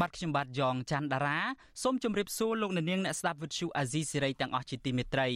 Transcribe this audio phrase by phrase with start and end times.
[0.00, 1.38] បាទខ្ញុំបាទយ៉ងច័ន្ទដារា
[1.82, 5.28] សូមជម្រាបសួរលោកអ្នកនាងអ្នកស្ដាប់វិទ្យុអាស៊ីសេរីទាំងអស់ជាទីមេត្រី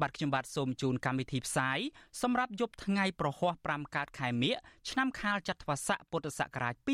[0.00, 1.78] បាទខ្ញុំបាទសូមជូនកម្មវិធីផ្សាយ
[2.22, 4.54] សម្រាប់យប់ថ្ងៃប្រហ័ស5កើតខែមិញ
[4.90, 6.84] ឆ្នាំខាលចត្វាស័កពុទ្ធសករាជ2566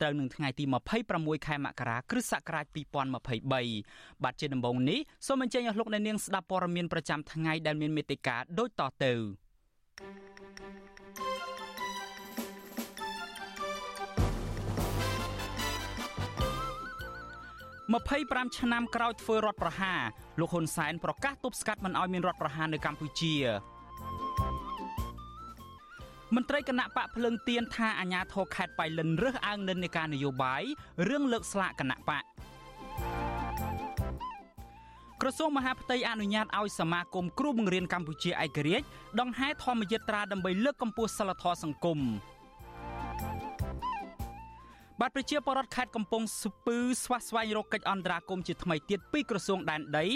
[0.00, 0.64] ត្រូវនឹងថ្ងៃទី
[1.06, 9.12] 26ខែមករាគ្រិស្តសករាជ2023បាទជាដំបូងនេះសូមអញ្ជើញអស់លោកអ្នកនាងស្ដាប់ព័ត៌មានប្រចាំថ្ងៃដែលមានមេត្តាដូចតទៅ
[10.00, 10.87] thank you
[17.88, 20.00] 25ឆ្នាំក្រោយធ្វើរដ្ឋប្រហារ
[20.40, 23.34] លោកហ៊ុនសែនប្រកាសទប់ស្កាត់មិនឲ្យមានរដ្ឋប្រហារនៅកម្ពុជា
[26.34, 30.62] មន្ត្រីគណៈបកភ្លើងទៀនថាអាញាធរខេត្តបៃលិនរើសអើងនិន្នាការនយោបាយ
[31.08, 32.24] រឿងលើកស្លាកគណៈបក
[35.20, 38.86] ក្រសួងមហាផ្ទៃអនុញ្ញាតឲ្យសមាគមគ្រូបង្រៀនកម្ពុជាឯករាជ្យ
[39.20, 42.00] ដង្ហែធម្មយិត្រាដើម្បីលើកកម្ពស់សិលធម៌សង្គម
[45.02, 50.06] បាទប្រជាពលរដ្ឋខេត្តកំពង់ស្ពឺស្វះស្វែងរកកិច្ចអន្តរាគមន៍ជាថ្មីទៀតពីក្រសួងដែនដី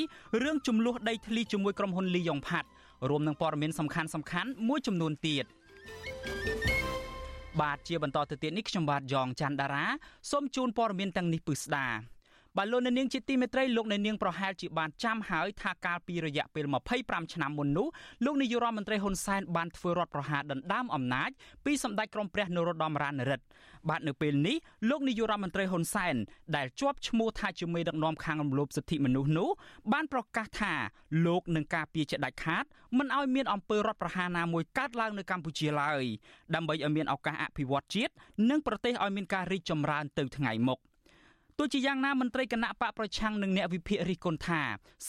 [0.43, 2.69] រឿងចំនួនដីធ្លីជាមួយក្រុមហ៊ុនលីយ៉ុងផាត់
[3.09, 5.45] រួមនឹងព័ត៌មានសំខាន់សំខាន់មួយចំនួនទៀត
[7.61, 9.85] បាទជាបន្តទៅទៀតនេះខ្ញុំបាទយ៉ងច័ន្ទដារា
[10.31, 11.87] សូមជូនព័ត៌មានទាំងនេះពឹស្ដា
[12.59, 16.65] បាទលោកអ្នកនាងជាទីមេត្រីលោកអ្នកនាងប្រហែលជាបានចាំហើយថាកាលពីរយៈពេល
[16.99, 17.87] 25ឆ្នាំមុននោះ
[18.25, 21.31] លោកនាយករដ្ឋមន្ត្រីហ៊ុនសែនបានធ្វើរដ្ឋប្រហារដណ្ដើមអំណាច
[21.65, 23.45] ពីសម្ដេចក្រមព្រះនរោត្តមរណរដ្ឋ
[23.89, 24.57] បាទនៅពេលនេះ
[24.91, 26.15] លោកនាយករដ្ឋមន្ត្រីហ៊ុនសែន
[26.57, 29.49] ដែលជាប់ឈ្មោះថាជាមេដឹកនាំខាងរំលោភសិទ្ធិមនុស្សនោះ
[29.93, 30.75] បានប្រកាសថា
[31.27, 32.65] លោកនឹងការពារជាដាច់ខាត
[32.99, 36.05] មិនឲ្យមានអំពើរដ្ឋប្រហារណាមួយកើតឡើងនៅកម្ពុជាឡើយ
[36.55, 38.13] ដើម្បីឲ្យមានឱកាសអភិវឌ្ឍជាតិ
[38.51, 40.81] និងប្រទេសឲ្យមានការរីកចម្រើនទៅថ្ងៃមុខ។
[41.59, 44.61] ទោះជាយ៉ាងណាមន្ត្រីគណៈបកប្រឆាំងនិងអ្នកវិភាគរិះគន់ថា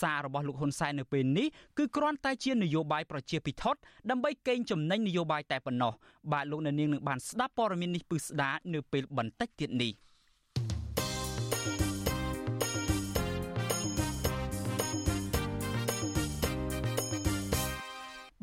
[0.02, 3.64] សាររបស់លោកហ៊ុនសែននៅពេលនេះគឺគ្រាន់តែជានយោបាយប្រជាពិធ
[4.10, 5.94] ដើម្បីកេងចំណេញនយោបាយតែប៉ុណ្ណោះ
[6.32, 9.94] បាទលោកអ្នកនាងនឹងបានស្ដាប់ព័ត៌មាននេះពឹស្ដានៅពេលបន្តិចទៀតនេះ។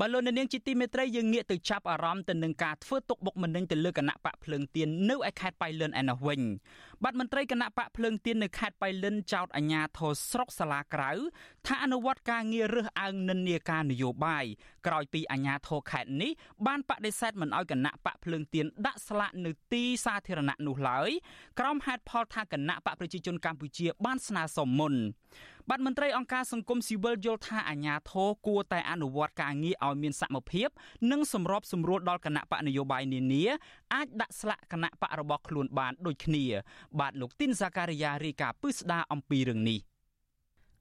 [0.02, 6.40] បើលោកអ្នកនាងជាទីមេត្រីយើងងាកទៅចាប់អារម្មណ៍ទៅនឹងការធ្វើទុកបុកម្នេញទៅលើគណៈបកភ្លើងទៀននៅឯខេត្តបៃលិនឯណោះវិញ
[7.02, 11.10] បាទមន្ត្រីគណៈបកភ្លើងទៀននៅខេត្តបៃលិនចោទអាជ្ញាធរស្រុកសាលាក្រៅ
[11.66, 14.44] ថាអនុវត្តការងាររើសអើងនិន្នាការនយោបាយ
[14.86, 16.30] ក្រោយពីអាជ្ញាធរខេត្តនេះ
[16.66, 21.10] បានបដិសេធមិនឲ្យគណៈបកភ្លើងទៀនដាក់ស្លាកនៅទីសាធារណៈនោះឡើយ
[21.58, 24.94] ក្រុមហេតុផលថាគណៈបកប្រជាជនកម្ពុជាបានស្នើសុំមុន
[25.72, 30.68] បាទមន្ត្រីអង្គការសង្គមស៊ីវិលយល់ថាអាញាធរគួរតែអនុវត្តការងារឲ្យមានសមភាព
[31.10, 33.44] និងសម្របសម្រួលដល់គណៈបកនយោបាយនានា
[33.94, 36.44] អាចដាក់ស្លាកគណៈបករបស់ខ្លួនបានដូចគ្នា
[37.00, 39.78] បាទលោកទីនសាការីយ៉ារីកាពឹស្ដាអំពីរឿងនេះ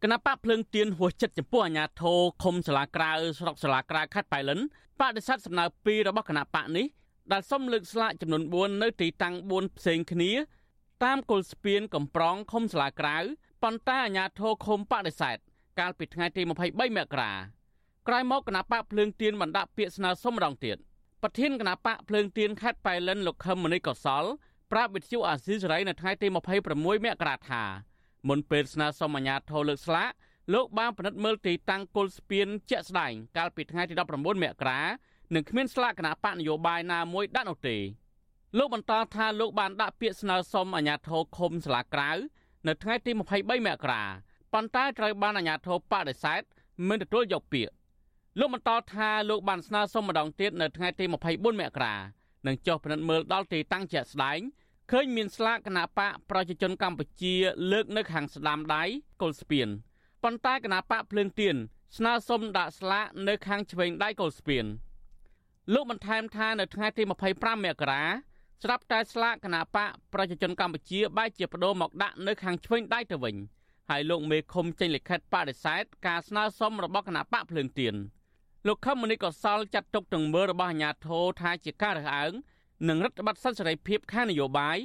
[0.04, 4.60] គណៈបកភ្លើងទៀនហួសចិត្តចំពោះអាញាធរឃុំសាលាក្រៅស្រុកសាលាក្រៅខេត្តបៃលិន
[5.00, 6.86] បដិសេធសំណើពីររបស់គណៈបកនេះ
[7.32, 10.32] ដែលសុំលើកស្លាកចំនួន4នៅទីតាំង4ផ្សេងគ្នា
[11.04, 13.18] តាមគល់ស្ពានកំប្រងឃុំសាលាក្រៅ
[13.64, 15.38] ប៉ុន្តែអាជ្ញាធរឃុំបដិសេធ
[15.80, 16.50] កាលពីថ្ងៃទី23
[16.98, 17.32] មករា
[18.08, 20.78] ក្រោយមកគណៈបកភ្លើងទៀនបានដាក់ពាក្យស្នើសុំម្ដងទៀត
[21.22, 24.24] ប្រធានគណៈបកភ្លើងទៀនខេត្តប៉ៃលិនលោកខឹមមនីកុសល
[24.72, 27.64] ប្រាប់វិទ្យុអាស៊ីសេរីនៅថ្ងៃទី26មករាថា
[28.28, 30.10] មុនពេលស្នើសុំអាជ្ញាធរលើកស្លាក
[30.54, 34.28] លោកបានពិនិត្យមើលទីតាំងគុលស្ពានជាក់ស្ដែងកាលពីថ្ងៃទី19ម
[34.62, 34.82] ករា
[35.34, 37.78] នឹងគ្មានស្លាកគណៈបកនយោបាយណាមួយដាក់នោះទេ
[38.58, 42.12] លោកបន្តថាលោកបានដាក់ពាក្យស្នើសុំអាជ្ញាធរឃុំសាលាក្រៅ
[42.68, 44.04] នៅថ្ងៃទី23មករា
[44.54, 46.42] ប៉ុន្តែត្រូវបានអាជ្ញាធរបដិសេធ
[46.88, 47.74] មិនទទួលយកពាក្យ
[48.40, 51.96] លោកបន្តថាលោកបានស្នើសុំម្ដងទៀតនៅថ្ងៃទី24មករា
[52.48, 54.40] នឹងចុះពិនិត្យមើលដល់ទីតាំងជាក់ស្ដែង
[54.92, 57.36] ឃើញមានស្លាកគណៈបកប្រជាជនកម្ពុជា
[57.72, 58.84] លើកនៅខាងស្ដាំដៃ
[59.22, 59.68] កុលស្ពាន
[60.24, 61.56] ប៉ុន្តែគណៈបកភ្លើងទៀន
[61.98, 64.66] ស្នើសុំដាក់ស្លាកនៅខាងឆ្វេងដៃកុលស្ពាន
[65.74, 67.04] លោកបន្ថែមថានៅថ្ងៃទី
[67.34, 68.04] 25មករា
[68.64, 73.36] ស្រាប់តែស្លាកគណៈបកប្រជាជនកម្ពុជាបែរជាបដូរមកដាក់នៅខាងឆ្វេងដៃទៅវិញ
[73.90, 77.96] ហើយលោកមេឃុំចេញលិខិតបដិសេធការស្នើសុំរបស់គណៈបកភ្លើងទៀន
[78.68, 82.34] លោកខឹមមនីកសលចាត់ទុកទាំងមើលរបស់អាជ្ញាធរថាជាការរើសអើង
[82.90, 84.78] និងរដ្ឋបတ်សិទ្ធិសេរីភាពខាងនយោបាយ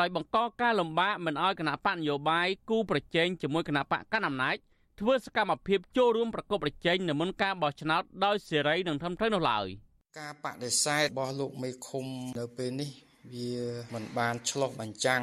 [0.00, 4.56] ដោយបង្កការលំបាកមិនឲ្យគណៈបកនយោបាយគូប្រជែងជាមួយគណៈបកកណ្ដាលអំណាច
[5.00, 9.66] ធ្វើសកម្មភាពចូលរួមប្រកបប្រជែងនៅមុនការបោះឆ្នោតដោយសេរីនិងត្រឹមត្រូវនោះឡើយ
[10.20, 12.06] ការបដិសេធរបស់លោកមេឃុំ
[12.40, 12.90] នៅពេលនេះ
[13.32, 13.50] វា
[13.94, 15.22] មិនបានឆ្លុះបញ្ចាំង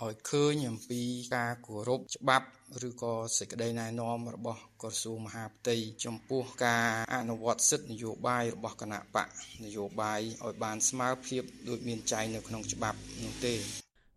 [0.00, 1.02] ឲ្យឃើញអំពី
[1.34, 2.46] ការគោរពច្បាប់
[2.88, 9.28] ឬក៏សេចក្តីណែនាំរបស់ក្រសួងមហាផ្ទៃចំពោះការអនុវត្តសិទ្ធិនយោបាយរបស់គណៈបក
[9.64, 13.54] នយោបាយឲ្យបានស្មើភាពដូចមានចែងនៅក្នុងច្បាប់នោះទេ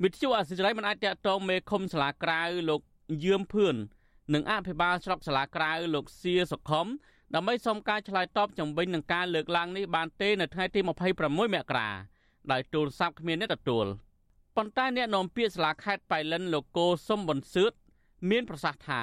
[0.03, 2.81] វិទ្យុអសិរ័យមិនអាចតតងមេឃុំសាលាក្រៅលោក
[3.23, 3.75] យឿមភឿន
[4.33, 6.87] និងអភិបាលស្រុកសាលាក្រៅលោកសៀសុខុម
[7.35, 11.89] ដើម្បីសុំការឆ្លើយតបជំវិញនឹងការលើកឡើងនេះបានទេនៅថ្ងៃទី26មករា
[12.51, 13.85] ដោយទូរស័ព្ទគ្មានអ្នកទទួល
[14.55, 17.71] ប៉ុន្តែអ្នកនាំពាក្យសាលាខេត្តបៃលិនលោកកូសុំប៊ុនសឿត
[18.29, 19.01] មានប្រសាសន៍ថា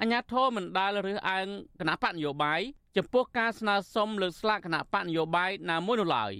[0.00, 1.46] អញ្ញាធមមិនដាល់រើសអើង
[1.80, 2.60] គណៈបកនយោបាយ
[2.96, 6.32] ចំពោះការស្នើសុំលើកស្លាកគណៈបកនយោបាយណាមួយនោះឡើយ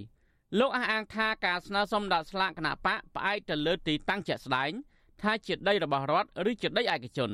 [0.59, 4.71] លោកអះអាងថាការស្នើសុំដាក់ស្លាកគណៈបកផ្អែកទៅលើទីតាំងជាក់ស្ដែង
[5.23, 7.31] ថាជាដីរបស់រដ្ឋឬជាដីឯកជន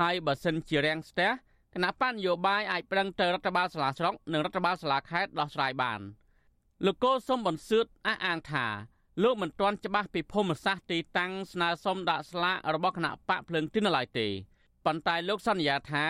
[0.00, 1.30] ហើយបើសិនជារាំងស្ទះ
[1.74, 6.00] គណៈបកនយោបាយអាចប្រឹងទៅរដ្ឋបាលសាលាស្រុកនិងរដ្ឋបាលសាលាខេត្តដោះស្រាយបាន
[6.86, 8.66] លោកកូសុំបន្សឿតអះអាងថា
[9.22, 14.28] លោកមិនទាន់ច្បាស់ពីភូមិសាស្ត្រទីតាំងស្នើសុំដាក់ស្លាករបស់គណៈបកភ្លើងទីនឡើយទេ
[14.84, 16.06] ប៉ុន្តែលោកសន្យាថា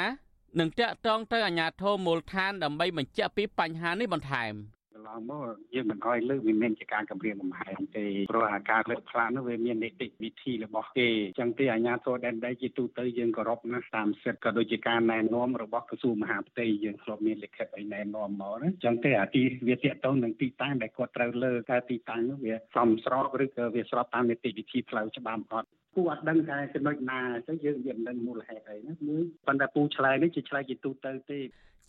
[0.58, 4.52] នឹងតាក់ទងទៅអាជ្ញាធរមូលដ្ឋានដើម្បីបញ្ជាក់ពីបញ្ហានេះបន្ថែម
[4.94, 27.18] កន្លងមកយើងមិនអោយលើកវាមានជាការកម្រាមកំហែងទេព្រោះអាការលើកផ្លាកនោះវាមាននីតិវិធីរបស់គេអញ្ចឹងទេអាជ្ញាធរដែនដីជាទូទៅយើងគោរពណាស់តាមសិទ្ធិក៏ដូចជាការណែនាំរបស់ក្រសួងមហាផ្ទៃយើងធ្លាប់មានលិខិតអីណែនាំមកណាអញ្ចឹងទេអាទីវាតាកតងនឹងទីតាំងដែលគាត់ត្រូវលើកតែទីតាំងនោះវាសមស្របឬក៏វាស្របតាមនីតិវិធីផ្លូវច្បាប់អត់ពូអត់ដឹងតែចំណុចណា
[27.48, 31.38] ទៅយើងយើងមិនដឹងមូលហេតុអីណាមួយប៉ុន្តែពូឆ្លើយនេះជាឆ្លើយជាទូទៅទេ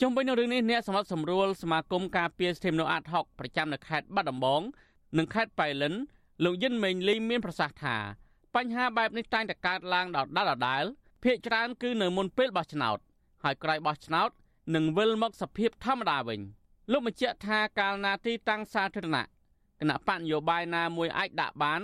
[0.01, 4.61] ជុំវិញនឹងរឿងនេះអ្នកសម្បត្តិសម្រួលសមាគមការពារសិទ្ធិមនុស្សអាត6ប្រចាំនៅខេត្តបាត់ដំបង
[5.17, 5.93] និងខេត្តប៉ៃលិន
[6.43, 7.95] លោកយិនមេងលីមានប្រសាសន៍ថា
[8.55, 10.83] បញ្ហាបែបនេះតែងតែកើតឡើងដដែលដដែល
[11.23, 12.97] ភាគច្រើនគឺនៅមុនពេលបោះឆ្នោត
[13.43, 14.29] ហើយក្រោយបោះឆ្នោត
[14.75, 16.39] នឹងវិលមកសភាពធម្មតាវិញ
[16.91, 19.23] លោកបញ្ជាក់ថាកាលណាទីតាំងសាធារណៈ
[19.79, 21.81] គណៈបកនយោបាយណាមួយអាចដាក់បាន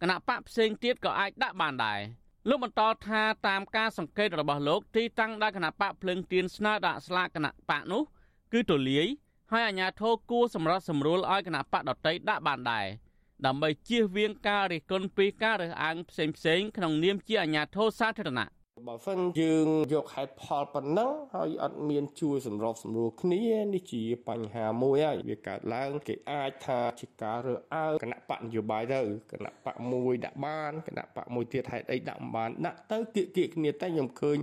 [0.00, 2.00] គណៈបកផ្សេងទៀតក៏អាចដាក់បានដែរ
[2.48, 8.02] លោកបន្តថាតាមការសង្កេតរបស់លោកទីតាំងដែលគណៈបកភ្លើងទៀនស្នើដាក់ស្លាកគណៈបកនោះ
[8.52, 9.06] គឺទូលាយ
[9.52, 12.86] ហើយអាជ្ញាធរគួរសម្រាប់សម្រួលឲ្យគណៈបកដតីដាក់បានដែរ
[13.46, 18.48] ដើម្បីជៀសវាងការរិះគន់ពីការរើសអើងផ្សេងៗក្នុងនាមជាអាជ្ញាធរសាធារណៈ
[18.88, 29.00] បើសិនយើងយកហេតុផលប៉ុណ្ណឹងហើយអត់មានជួយសម្របសម្រួលគ្នានេះជាបញ្ហាមួយហើយវាកើតឡើងគេអាចថាជាការរើអើងគណៈបកនយោបាយទៅ
[29.32, 34.36] គណៈបកមួយដាក់បានគណៈបកមួយទៀតហេតុអីដាក់មិនបានដាក់ទៅគៀកគៀកគ្នាតែខ្ញុំឃើញ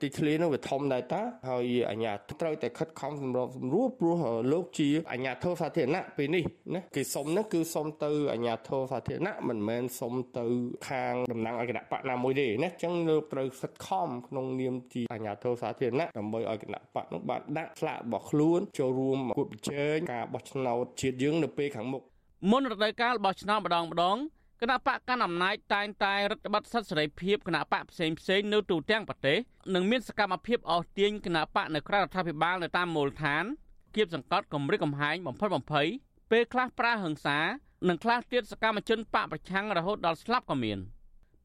[0.00, 4.16] ទីធ្លានោះវាធំដែរតាហើយអាញាត្រូវតែខិតខំសម្របសម្រួលព្រោះ
[4.52, 6.44] លោកជាអាញាធរសាធារណៈពេលនេះ
[6.74, 10.46] ណាគេសុំហ្នឹងគឺសុំទៅអាញាធរសាធារណៈមិនមែនសុំទៅ
[10.88, 22.02] ខាងតំណាងឲ្យគណៈបកណាមួយទេណាអញ្ចឹងលោកត្រូវសិទ្ធខំក្នុងនាមជាអាជ្ញាធរសាធារណៈដើម្បីឲ្យគណៈបកនោះបានដាក់ស្លាករបស់ខ្លួនចូលរួមគួតប្រជែងការបោះឆ្នោតជាតិយើងនៅពេលខាងមុខ
[22.50, 24.16] មុនរដូវកាលបោះឆ្នោតម្ដងម្ដង
[24.62, 29.38] គណៈបកកាន់អំណាចតែងតែរដ្ឋបတ်សិទ្ធិសេរីភាពគណៈបកផ្សេងផ្សេងនៅទូទាំងប្រទេស
[29.74, 33.44] និងមានសកម្មភាពអស់ទាញគណៈបកនៅក្រៅរដ្ឋាភិបាលនៅតាមមូលដ្ឋាន
[33.94, 35.86] គៀបសង្កត់គម្រិតកំហែងបំផិតបំភ័យ
[36.30, 37.38] ពេលខ្លះប្រើហិង្សា
[37.88, 40.78] និងខ្លះទៀតសកម្មជនបកប្រឆាំងរហូតដល់ស្លាប់ក៏មាន។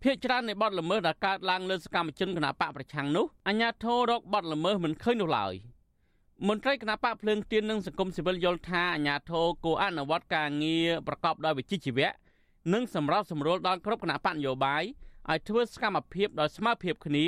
[0.03, 5.53] ភាគច្រើននៃបទល្មើសដែលកើតឡើងលើសកម្មជនគណបកប្រឆាំងនោះអាជ្ញាធររកបទល្មើសមិនឃើញនោះឡើយ
[6.47, 12.09] មន្ត្រីគណបកភ្លើងទៀននិងសង្គមស៊ីវិលយល់ថាអាជ្ញាធរគួរអនុវត្តការងារប្រកបដោយវិជ្ជាជីវៈ
[12.73, 14.83] និងសម្រាប់សម្រួលដល់គ្រប់គណៈបកនយោបាយ
[15.29, 17.25] ឲ្យធ្វើសកម្មភាពដោយស្មើភាពគ្នា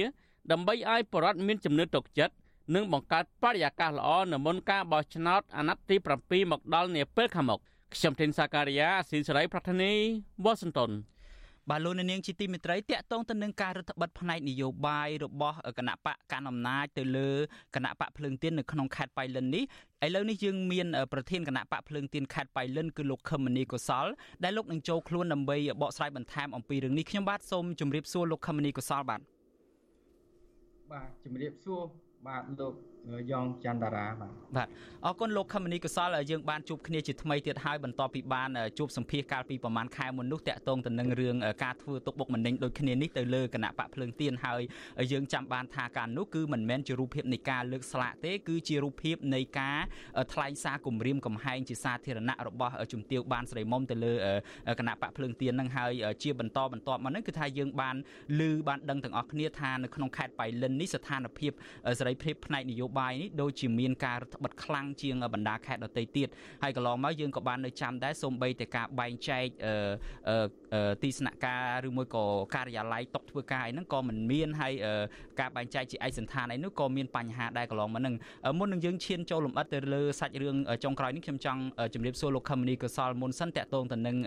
[0.51, 2.33] ដើម្បីឲ្យបរដ្ឋមានជំនឿទុកចិត្ត
[2.75, 7.59] និងបង្កើតបរិយាកាសល្អនៅមុនការបោះឆ្នោតអាណត្តិទី7មកដល់នាពេលខាងមុខ
[7.93, 9.91] ខ្ញុំធីនសាការីយ៉ាអស៊ីសេរីប្រធានី
[10.43, 10.91] វ៉ាស៊ីនតោន
[11.69, 17.29] បាទលោកនាងជាទីមេត្រីតកតងទៅនឹងការរដ្ឋបတ်ផ្នែកនយោបាយរបស់គណៈបកកណ្ដាលអំណាចទៅលើ
[17.75, 19.63] គណៈបកភ្លើងទៀននៅក្នុងខេត្តបៃលិននេះ
[20.05, 24.05] ឥឡូវនេះយើងមានប្រធានគណៈបកភ្លើងទៀនខេត្តបៃលិនគឺលោកខឹមមនីកុសល
[24.43, 29.21] ដែលលោកនឹងចូលខ្លួនដើម្បីបកស្រាយបន្ថែមអំពីរឿងនេះខ្ញុំបាទសូមជម្រាបសួរលោកខឹមមនីកុសលបាទ
[30.91, 31.81] បាទជម្រាបសួរ
[32.27, 32.73] បាទលោក
[33.31, 34.67] យ៉ងច័ន្ទតារាបាទបាទ
[35.05, 44.61] អរគុណលោកខមនីកសលយើងបានជួបគ្នាជាថ្មីទៀតហើយបន្ទាប់ពីបានជួបសម្ភាសកាលពីប្រហែលខែមុននោះតាក់ទងទៅនឹងរឿងការធ្វើទុកបុកម្នេញដូចគ្នានេះទៅលើគណៈបកភ្លើងទៀនហើយ
[45.11, 49.79] យើងចាំបានថាការនោះគឺមិនមែនជារូបភាពនៃការលើកស្លាកទេគឺជារូបភាពនៃការ
[50.33, 54.13] ថ្លែងសារគម្រាមកំហែងជាសាធារណៈរបស់ជំទាវបានស្រីមុំទៅលើ
[54.79, 55.91] គណៈបកភ្លើងទៀននឹងហើយ
[56.23, 57.95] ជាបន្តបន្ទាប់មកនេះគឺថាយើងបាន
[58.39, 61.51] ឮបានដឹងទាំងអស់គ្នាថានៅក្នុងខេត្តបៃលិននេះស្ថានភាព
[61.99, 66.27] សេរីភាពផ្នែកនយោបាយនេះដូចជាមានការរដ្ឋបិទខ្លាំងជាងបណ្ដាខេត្តដទៃទៀត
[66.63, 69.45] ហើយកន្លងមកយើងក៏បាននៅចាំដែរសូម្បីតែការបែងចែក
[71.03, 72.25] ទីស្នាក់ការឬមួយក៏
[72.55, 74.73] ការិយាល័យຕົកធ្វើការអីហ្នឹងក៏មិនមានហើយ
[75.39, 78.15] ការបែងចែកជាឯកសន្តានអីនោះក៏មានបញ្ហាដែរកន្លងមកហ្នឹង
[78.59, 81.61] មុននឹងយើងឈានចូលលំអិតទៅលើសាច់រឿងចុងក្រោយនេះខ្ញុំចង់
[81.93, 84.17] ជម្រាបសួរលោកខមនីកសលមុនសិនតកតងទៅនឹង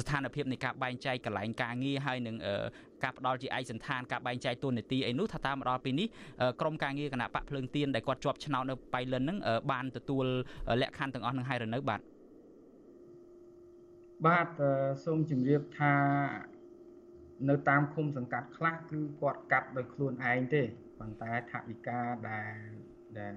[0.00, 2.36] ស្ថានភាពនៃការបែងចែកកន្លែងការងារហើយនឹង
[3.04, 6.08] ការផ្ដល់ជាឯកសន្តានការបែងចែកទូនាទីអីនោះថាតាមដល់ពេលនេះ
[6.60, 9.38] ក្រមការងារគណៈបកភ្លើងទៀនដែលគាត់ជាប់ឆ្នោតនៅបៃលិនហ្នឹង
[9.72, 10.24] បានទទួល
[10.82, 12.00] លក្ខខណ្ឌទាំងអស់នឹងហើយឬនៅបាទ
[14.24, 14.48] បាទ
[15.04, 15.94] សូមជម្រាបថា
[17.48, 20.62] នៅតាមឃុំសង្កាត់ខ្លះគឺគាត់កាត់ដោយខ្លួនឯងទេ
[20.98, 22.56] ប៉ុន្តែថវិកាដែល
[23.18, 23.32] ដែល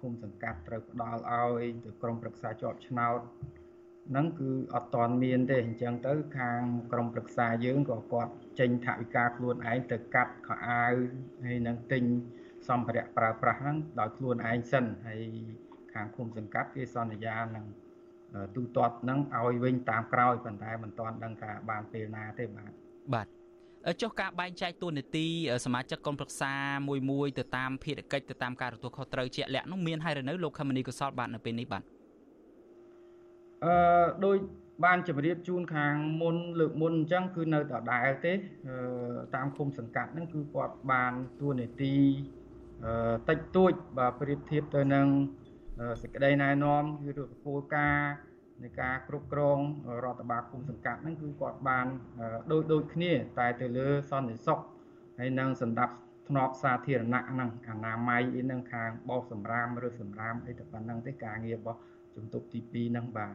[0.00, 3.20] ឃុំសង្កាត់ត្រូវផ្ដល់ឲ្យទៅក្រមប្រឹក្សាជាប់ឆ្នោត
[4.10, 10.94] ហ្នឹងគឺអត់តាន់មានទេអញ្ចឹងទៅខាងក្រមប្រឹក្សាយើងក៏គាត់ចេញថវិកាខ្លួនឯងទៅកាត់ខោអាវ
[11.44, 12.04] ហើយនឹងទិញ
[12.68, 15.22] សម្ភារៈប្រើប្រាស់ហ្នឹងដោយខ្លួនឯងសិនហើយ
[15.92, 17.66] ខាងឃុំសង្កាត់គេសន្យានឹង
[18.54, 22.70] ទូទាត់ហ្នឹងឲ្យវិញតាមក្រោយប៉ុន្តែមិនទាន់ដឹងថាបានពេលណាទេបាទ
[23.14, 23.26] បាទ
[24.02, 25.26] ចុះការបែងចែកតួនាទី
[25.64, 26.52] សមាជិកក្រុមប្រឹក្សា
[26.88, 31.82] មួយមួយទៅតាមភារកិច្ចទៅតាមការទទួលខុសត្រូវជាក់លាក់នោះមានហើយឬនៅលោកខមនីកុសលបាទនៅពេលនេះបាទ
[33.64, 33.74] អឺ
[34.24, 34.36] ដោយ
[34.84, 38.34] បានជម្រាបជូនខាងមុនលើកមុនអញ្ចឹងគឺនៅដដែលទេ
[39.34, 41.96] តាមគុំសង្កាត់ហ្នឹងគឺគាត់បានតួនាទី
[43.28, 45.06] តិចតួចបាទប្រៀបធៀបទៅនឹង
[46.00, 47.98] សេចក្តីណែនាំគឺរដ្ឋពលការ
[48.62, 49.58] នៃការគ្រប់គ្រង
[50.04, 51.86] រដ្ឋបាលគុំសង្កាត់ហ្នឹងគឺគាត់បាន
[52.52, 54.58] ដូចដូចគ្នា តែទៅលើសន្តិសុខ
[55.18, 55.94] ហើយនឹងសម្ដាប់
[56.28, 61.78] ធ្នាប់សាធារណៈហ្នឹងអនាម័យអីហ្នឹងខាងបោសសម្រាមឬសម្រាមអីទៅប៉ុណ្ណឹងទេការងាររបស់
[62.14, 63.34] ជំទប់ទី2ហ្នឹងបាទ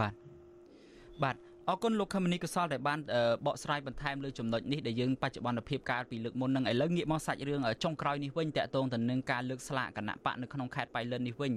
[0.00, 0.14] បាទ
[1.22, 1.36] បាទ
[1.70, 2.98] អរគុណលោកខមនីកសលដែលបាន
[3.46, 11.52] បកស្រាយបន្ថែមលើចំណុចនេះដែលយើងបច្ចុប្បន្នភាពកាលពីលើកមុននឹងឥឡូវងាកមកសាច់រឿងចុងក្រោយនេះវិញតកតងទៅនឹងការលើកស្លាកគណៈបកនៅក្នុងខេត្តបៃលិននេះវិញ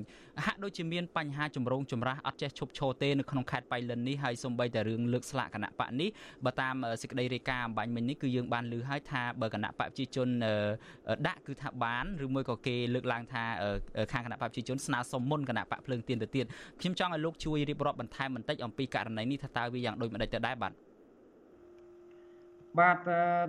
[0.45, 6.09] ហាក់ដូចជាមានបញ្ហាចម្រូងចម្រាសអត់ចេះឈប់ឈរទេនៅក្នុងខេត្តបៃលិននេះហើយសំបីតែរឿងលើកស្លាកគណៈបកនេះ
[6.45, 10.27] បើតាមសេចក្តីរាយការណ៍អំបញ្ញមិញនេះគឺយើងបានលើហើយថាបើគណៈបកប្រជាជន
[11.27, 13.43] ដាក់គឺថាបានឬមួយក៏គេលើកឡើងថា
[14.11, 16.45] ខាងគណៈបកប្រជាជនស្នើសុំមុនគណៈបកភ្លើងទៀនទៅទៀត
[16.81, 20.73] ខ្ញុំចង់ឲ្យលោកជួយរៀបរាប់បន្ថែមបន្តិចអំពីករណីនេះថាតើវាយ៉ាងដូចម្ដេចទៅដែរបាទ
[22.79, 22.97] បាទ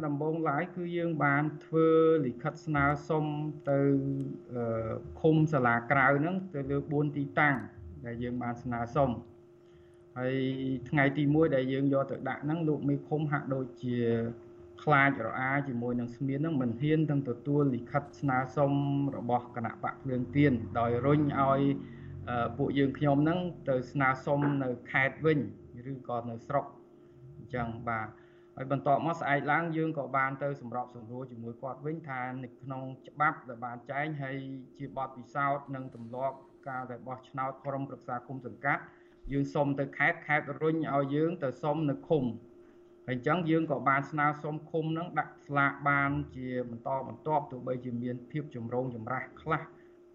[0.04, 1.88] ដំបូងឡើយគឺយើងបានធ្វើ
[2.26, 3.24] លិខិតស្នើសុំ
[3.70, 3.80] ទៅ
[5.20, 7.56] ឃុំសាលាក្រៅហ្នឹងទៅលើ4ទីតាំង
[8.06, 9.10] ដែលយើងបានស្នើសុំ
[10.18, 10.36] ហើយ
[10.90, 13.98] ថ្ងៃទី1ដែលយើងយកទៅដាក់ហ្នឹងលោកមេឃុំហាក់ដូចជា
[14.82, 18.72] ខ្លាចរអាជាមួយនឹងស្មៀនហ្នឹងមិនហ៊ានទាំងទទួលលិខិតស្នើសុំ
[19.16, 21.60] របស់គណៈបកភ្លើងទៀនដោយរុញឲ្យ
[22.56, 25.38] ពួកយើងខ្ញុំហ្នឹងទៅស្នើសុំនៅខេត្តវិញ
[25.90, 26.64] ឬក៏នៅស្រុក
[27.38, 28.08] អញ្ចឹងបាទ
[28.56, 34.36] ហើយបន្ទាប់មកស្អែកឡើងយើងក៏បានទៅសម្របសម្រួលជាមួយគាត់វិញថានៅក្នុងច្បាប់ដែលបានចែងហើយ
[34.78, 36.36] ជាបទពិសោធន៍និងទម្លាប់
[36.68, 38.82] ការដែលបោះឆ្នោតក្រុមប្រឹក្សាគុំសង្កាត់
[39.32, 42.24] យើងសុំទៅខេត្តខេត្តរុញឲ្យយើងទៅសុំនៅឃុំ
[43.06, 49.62] ហើយអញ្ចឹងយើងក៏បានស្នើសុំឃុំនឹងដាក់ស្លាកបានជាបន្តបន្ទាប់ទោះបីជាមានភាពចម្រូងចម្រាសខ្លះ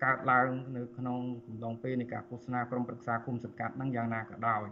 [0.03, 4.65] កើតឡើងនៅក្នុងកំឡុងពេលនៃការឃោសនាក្រុមប្រឹក្សាគុំសង្កាត់នឹងយ៉ាងណាក៏ដោយ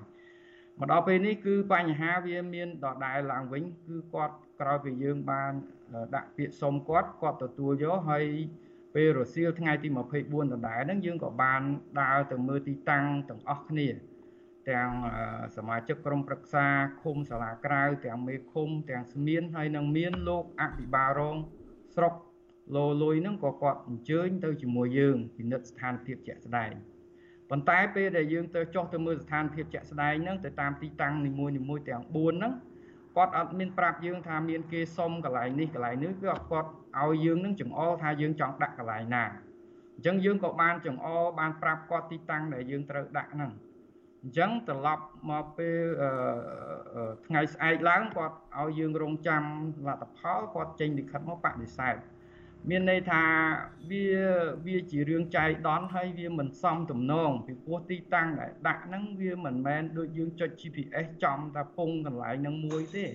[0.81, 5.51] មកដល់ពេលនេះគឺបញ្ហាវាមានដដែលឡើងវិញ គឺគាត់ក្រោយពីយើងបាន
[6.15, 8.25] ដាក់ពាក្យសុំគាត់គាត់ទទួលយកហើយ
[8.95, 11.61] ពេលរសៀលថ្ងៃទី24ដដែលហ្នឹងយើងក៏បាន
[12.01, 13.87] ដើរទៅមើលទីតាំងទាំងអស់គ្នា
[14.69, 14.89] ទាំង
[15.55, 16.65] សមាជិកក្រុមប្រឹក្សា
[17.01, 21.37] ឃុំសាលាក្រៅ ទាំងមេឃុំ ទាំងស្មៀនហើយនឹងមានលោកអភិបាលរង
[21.95, 22.13] ស្រុក
[22.75, 26.71] លោលុយហ្នឹងក៏គាត់អញ្ជើញទៅជាមួយយើងពិនិត្យស្ថានភាពជាក់ស្ដែង
[27.51, 32.53] ប៉ុន្តែពេលដែលយើងទៅចុះទៅមើលស្ថានភាពជាក់ស្ដែងហ្នឹងទៅតាមទីតាំងនីមួយនីមួយទាំង4ហ្នឹង
[33.17, 39.23] គាត់អត់មានប្រាប់យើងថាមានគេសុំកន្លែងនេះកន្លែងនេះគឺគាត់ឲ្យយើងនឹងចង្អុលថាយើងចង់ដាក់កន្លែងណា
[39.95, 43.51] អញ្ចឹងយើងក៏បានចង្អុលបានប្រាប់គាត់ទីតាំងដែលយើងត្រូវដាក់ហ្នឹង
[44.23, 45.79] អញ្ចឹងត្រឡប់មកពេល
[47.25, 49.43] ថ្ងៃស្អែកឡើងគាត់ឲ្យយើងរងចាំ
[49.87, 51.95] លទ្ធផលគាត់ចេញលិខិតមកបដិសេធ
[52.69, 53.23] មានន័យថា
[53.91, 54.05] វា
[54.67, 63.05] វាជារឿងចៃដន្យហើយវាមិនសមទំនងពីព្រោះទីតាំងដែលដាក់ហ្នឹងវាមិនមែនដូចយើងចុច GPS ចំតែពងកន្លែងហ្នឹងមួយទេ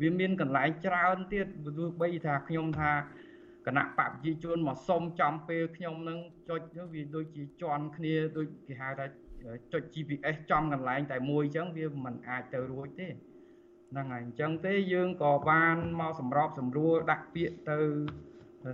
[0.00, 1.46] វាមានកន្លែងច្រើនទៀត
[1.78, 2.92] ទោះបីថាខ្ញុំថា
[3.66, 6.60] គណៈបកប្រជាជនមកសុំចំពេលខ្ញុំនឹងចុច
[6.92, 9.06] វាដូចជាជន់គ្នាដូចគេហៅថា
[9.72, 13.08] ចុច GPS ចំកន្លែងតែមួយអញ្ចឹងវាមិនអាចទៅរួចទេ
[13.90, 17.80] ហ្នឹងហើយអញ្ចឹងទេយើងក៏បានមកសម្របសម្រួលដាក់ពាក្យទៅ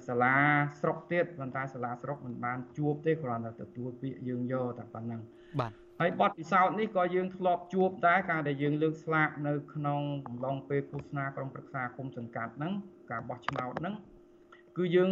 [0.08, 0.36] សាលា
[0.80, 5.20] ស្រុកទៀតប៉ុន្តែសាលាស្រុកមិនបានជួបទេគ្រាន់តែទទួលពាក្យយើងយកតែប៉ុណ្ណឹង
[5.60, 12.72] បាទហើយបទពិសោធន៍នេះក៏យើងធ្លាប់ជួបដែរការដែលយើងលើកស្លាកនៅក្នុងកំឡុងពេលឃោសនាក្រុមប្រឹក្សាគុំសង្កាត់ហ្នឹង
[13.10, 13.94] ការបោះឆ្នោតហ្នឹង
[14.78, 15.10] គឺគឺយើង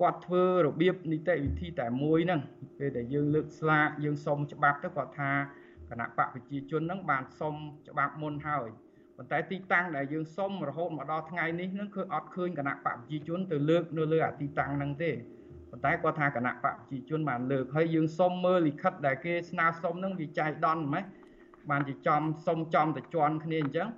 [0.00, 2.40] គាត់ធ្វើរបៀបនីតិវិធីតែមួយហ្នឹង
[2.78, 5.30] ពេលដែលយើងលើកស្លាកយើងសុំច្បាប់ទៅគាត់ថា
[5.90, 7.54] គណៈបកប្រជាជនហ្នឹងបានសុំ
[7.88, 8.68] ច្បាប់មុនហើយ
[9.20, 15.10] ប៉ុន្តែទីតាំងដែលយើងសុំរហូតមកដល់ថ្ងៃនេះហ្នឹងគឺអត់ឃើញគណៈបកប្រជាជនទៅលើកនៅលើអាទីតាំងហ្នឹងទេ
[15.70, 21.04] ប៉ុន្តែគាត់ថាគណៈបកប្រជាជនបានលើកហើយយើងសុំមើលលិខិតដែលគេស្នើសុំហ្នឹងវាចៃដន្យហ្មង
[21.70, 23.88] បានជាចំសុំចំទៅជន់គ្នាអញ្ចឹង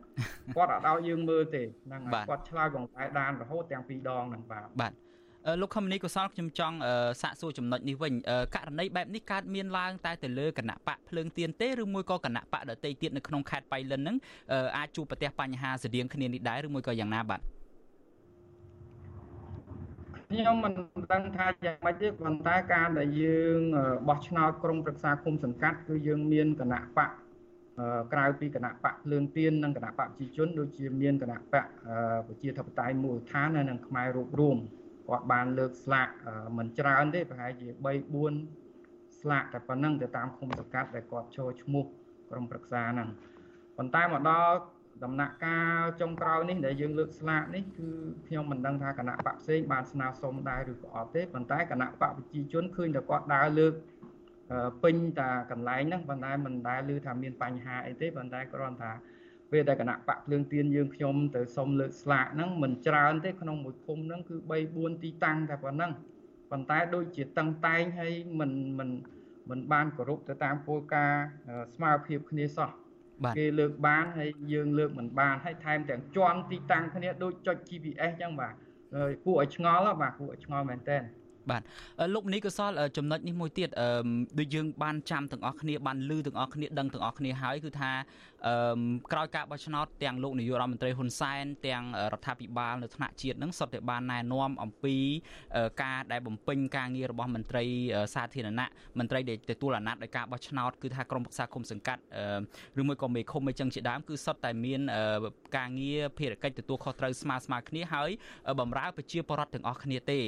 [0.56, 4.92] គាត់អត់ឲ្យយើងមើលទេហ្នឹងគាត់ឆ្លើយកង្សែដានរហូតទាំងពីរដងហ្នឹងបាទបាទ
[5.60, 6.76] លោកខមនីកុសលខ្ញុំចង់
[7.22, 8.12] សាកសួរចំណុចនេះវិញ
[8.56, 14.16] ករណីបែបនេះកើតមានឡើងតែទៅលើគណៈបកភ្លើងទៀនទេឬមួយក៏គណៈបកដតីទៀតនៅក្នុងខេត្តបៃលិនហ្នឹង
[14.76, 17.40] អាចជួបប្រទះបញ្ហាស្តៀងគ្នានេះដែរឬមួយក៏យ៉ាងណាបាទ
[20.30, 20.72] ខ្ញុំមិន
[21.12, 23.60] ដឹងថាយ៉ាងម៉េចទេប៉ុន្តែការដែលយើង
[24.08, 27.10] បោះឆ្នោតក្រុមប្រឹក្សាគុំសង្កាត់គឺយើងមានគណៈបក
[28.12, 31.66] ក្រៅពីគណៈបកភ្លើងទៀននិងគណៈបកប្រជាជនដូចជាមានគណៈបក
[32.26, 34.58] ប្រជាធិបតេយ្យមូលដ្ឋាននិងខ្មែររួបរวม
[35.08, 36.08] គាត់បានលើកស្លាក
[36.58, 37.82] មិនច្រើនទេប្រហែលជា3
[38.62, 41.84] 4ស្លាកតែប៉ុណ្ណឹងទៅតាមឃុំសង្កាត់ដែលគាត់ចូលឈ្មោះ
[42.30, 43.08] ក្រុមប្រឹក្សាហ្នឹង
[43.76, 44.56] ប៉ុន្តែមកដល់
[45.04, 47.88] ដំណាក់កាលចុងក្រោយនេះដែលយើងលើកស្លាកនេះគឺ
[48.26, 53.72] ខ្ញុំមិនដឹងថាគណៈបកផ្សេងបានស្នើសុំដែរឬក៏អត់ទេប៉ុន្តែគណៈបកប្រជាជនឃើញតែគាត់ដើរលើក
[54.82, 58.92] ពេញតាកន្លែងហ្នឹងប៉ុន្តែមិនដែលឮថាមានបញ្ហាអីទេប៉ុន្តែគ្រាន់ថា
[59.52, 65.92] ពេលដែលគណៈបកភ្លើងទៀនយើងខ្ញុំទៅសុំលើកស្លាកហ្នឹងមិនច្រើនទេក្នុងមួយភូមិហ្នឹងគឺ3 4ទីតាំងតែប៉ុណ្ណឹង
[66.50, 68.90] ប៉ុន្តែដូចជាតឹងតែងហើយមិនមិន
[69.50, 71.24] មិនបានគោរពទៅតាមគោលការណ៍
[71.74, 72.70] ស្មារតីគ្នាសោះ
[73.38, 78.54] គេលើកបានហើយយើងលើកមិនបានហើយថែមទាំងជន់ទីតាំងគ្នាដូចចុច GPS អញ្ចឹងបាទ
[79.24, 80.98] គួរឲ្យឆ្ងល់បាទគួរឲ្យឆ្ងល់មែនតើ
[81.50, 81.62] បាទ
[82.14, 83.68] លោកនីកសលចំណុចនេះមួយទៀត
[84.38, 87.92] ដូចយើងបានចាំទាំងអស់គ្នាបានឮទាំងអស់គ្នាដឹងទាំងអស់គ្នាហើយគឺថា
[89.12, 94.96] ក្រោយការបោះឆ្នោតទាំងលោកនាយករដ្ឋមន្ត្រីហ៊ុនសែនទាំងរដ្ឋាភិបាលនៅថ្នាក់ជាតិនឹងសុទ្ធតែបានណែនាំអំពី
[95.82, 97.64] ការដែលបំពេញការងាររបស់មន្ត្រី
[98.14, 98.68] សាធារណៈ
[98.98, 102.02] មន្ត្រីដែលទទួលអាណត្តិដោយការបោះឆ្នោតគឺថាក្រមប្រឹក្សាគុំសង្កាត់
[102.80, 104.80] ឬមួយក៏មេឃុំអីចឹងជាដើមគឺសុទ្ធតែមាន
[105.56, 108.10] ការងារភារកិច្ចទទួលខុសត្រូវស្មើស្មើគ្នាហើយ
[108.60, 110.20] បំរើប្រជាពលរដ្ឋទាំងអស់គ្នាទេ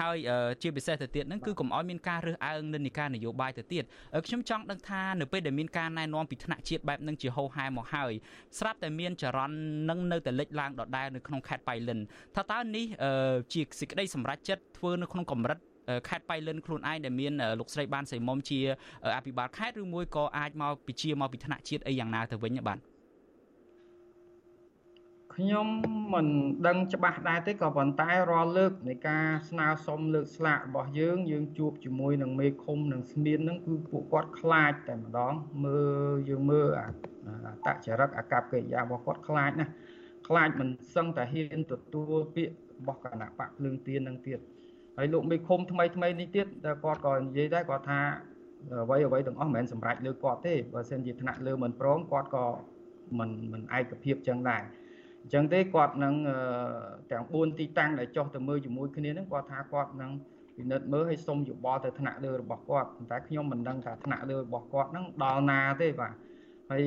[0.00, 0.16] ហើយ
[0.62, 3.84] ជាពិសេសទៅទៀតហ្នឹងគឺកុំឲ្យមានការរើសអើងនិន្នាការនយោបាយទៅទៀត
[4.26, 8.12] ខ្ញុំចង់ដឹងថានៅពេលដែលមានការណែនាំពីថ្នាក់ជាតិបែបហ្នឹងជាហោហែមកហើយ
[8.58, 9.56] ស្រាប់តែមានចរន្ត
[9.90, 11.98] នឹងនៅតែលេចឡើងដដែលនៅក្នុងខេត្តបៃលិន
[12.36, 12.86] ថាតើនេះ
[13.52, 15.58] ជាសេចក្តីសម្រេចចិត្តធ្វើនៅក្នុងកម្រិត
[16.08, 18.60] ខេត្តបៃលិនខ្លួនឯងដែលមានលោកស្រីបានសៃមុំជា
[19.16, 22.78] អភិបាលខេត្តឬមួយក៏អាចមកពីជាមកពីថ្នាក់ជាតិអីយ៉ាងណាទៅវិញបាទ
[25.40, 25.68] ខ្ញុំ
[26.14, 26.26] មិន
[26.66, 39.72] ដឹងច្បាស់ដែរទេក៏ប៉ុន្តែរាល់លើកនៃការស្នើសុំលើកស្លាករបស់យើងយើងជួបជាមួយនឹងមេឃុំនិងស្មៀនហ្នឹងគឺពួកគាត់ខ្លាចតែម្ដងមើលយើងមើលអាតចរិតអាកប្បកិរិយារបស់គាត់ខ្លាចណាស់
[40.28, 44.38] ខ្លាចមិនសឹងតែហ៊ានទទួលពាក្យរបស់គណៈបកភ្លើងទៀននឹងទៀត
[44.96, 48.00] ហើយលោកមេឃុំថ្មីថ្មីនេះទៀតតែគាត់ក៏និយាយដែរគាត់ថា
[48.82, 52.46] អ្វីអ្វីទាំងអស់មិនមែនសម្រេចលើគាត់ទេបើសិនជាថ្នាក់លើមិនព្រមគាត់ក៏
[53.18, 54.62] មិនមិនឯកភាពចឹងដែរ
[55.22, 56.14] អញ្ចឹងទេគាត់នឹង
[57.12, 60.10] ទាំង4ទីតាំងដែលចុះទៅមើលជាមួយគ្នានឹងគាត់ថាគាត់នឹង
[60.56, 66.12] ពិនិត្យមើលឲ្យសុំយោបល់ទៅថ្នាក់លើរបស់គាត់ប៉ុន្តែខ្ញុំមិនដឹងថាថ្នាក់លើរបស់គាត់នឹងដល់ណាទេបាទ
[66.70, 66.84] ហើយ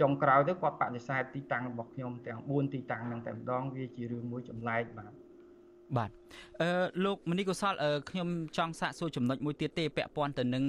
[0.00, 5.12] ចុងក្រោយទៅគាត់បដិសេធទីតាំងរបស់ខ្ញុំទាំង4ទីតាំងនឹងតែម្ដងវាជារឿងមួយចម្លែកបាទ
[5.96, 6.10] បាទ
[6.60, 6.70] អឺ
[7.04, 7.74] លោកមនីកុសល
[8.10, 10.64] ខ្ញុំចង់សាកសួរចំណុចមួយទៀតទេពាក់ព័ន្ធទៅនឹង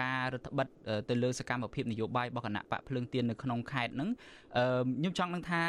[0.00, 0.66] ការរដ្ឋបិទ
[1.08, 4.10] ទៅលើសកម្មភាពនយោបាយរបស់គណៈបកភ្លើងទៀននៅក្នុងខេត្តហ្នឹង
[4.56, 4.64] អឺ
[4.98, 5.62] ខ្ញុំចង់ដឹងថា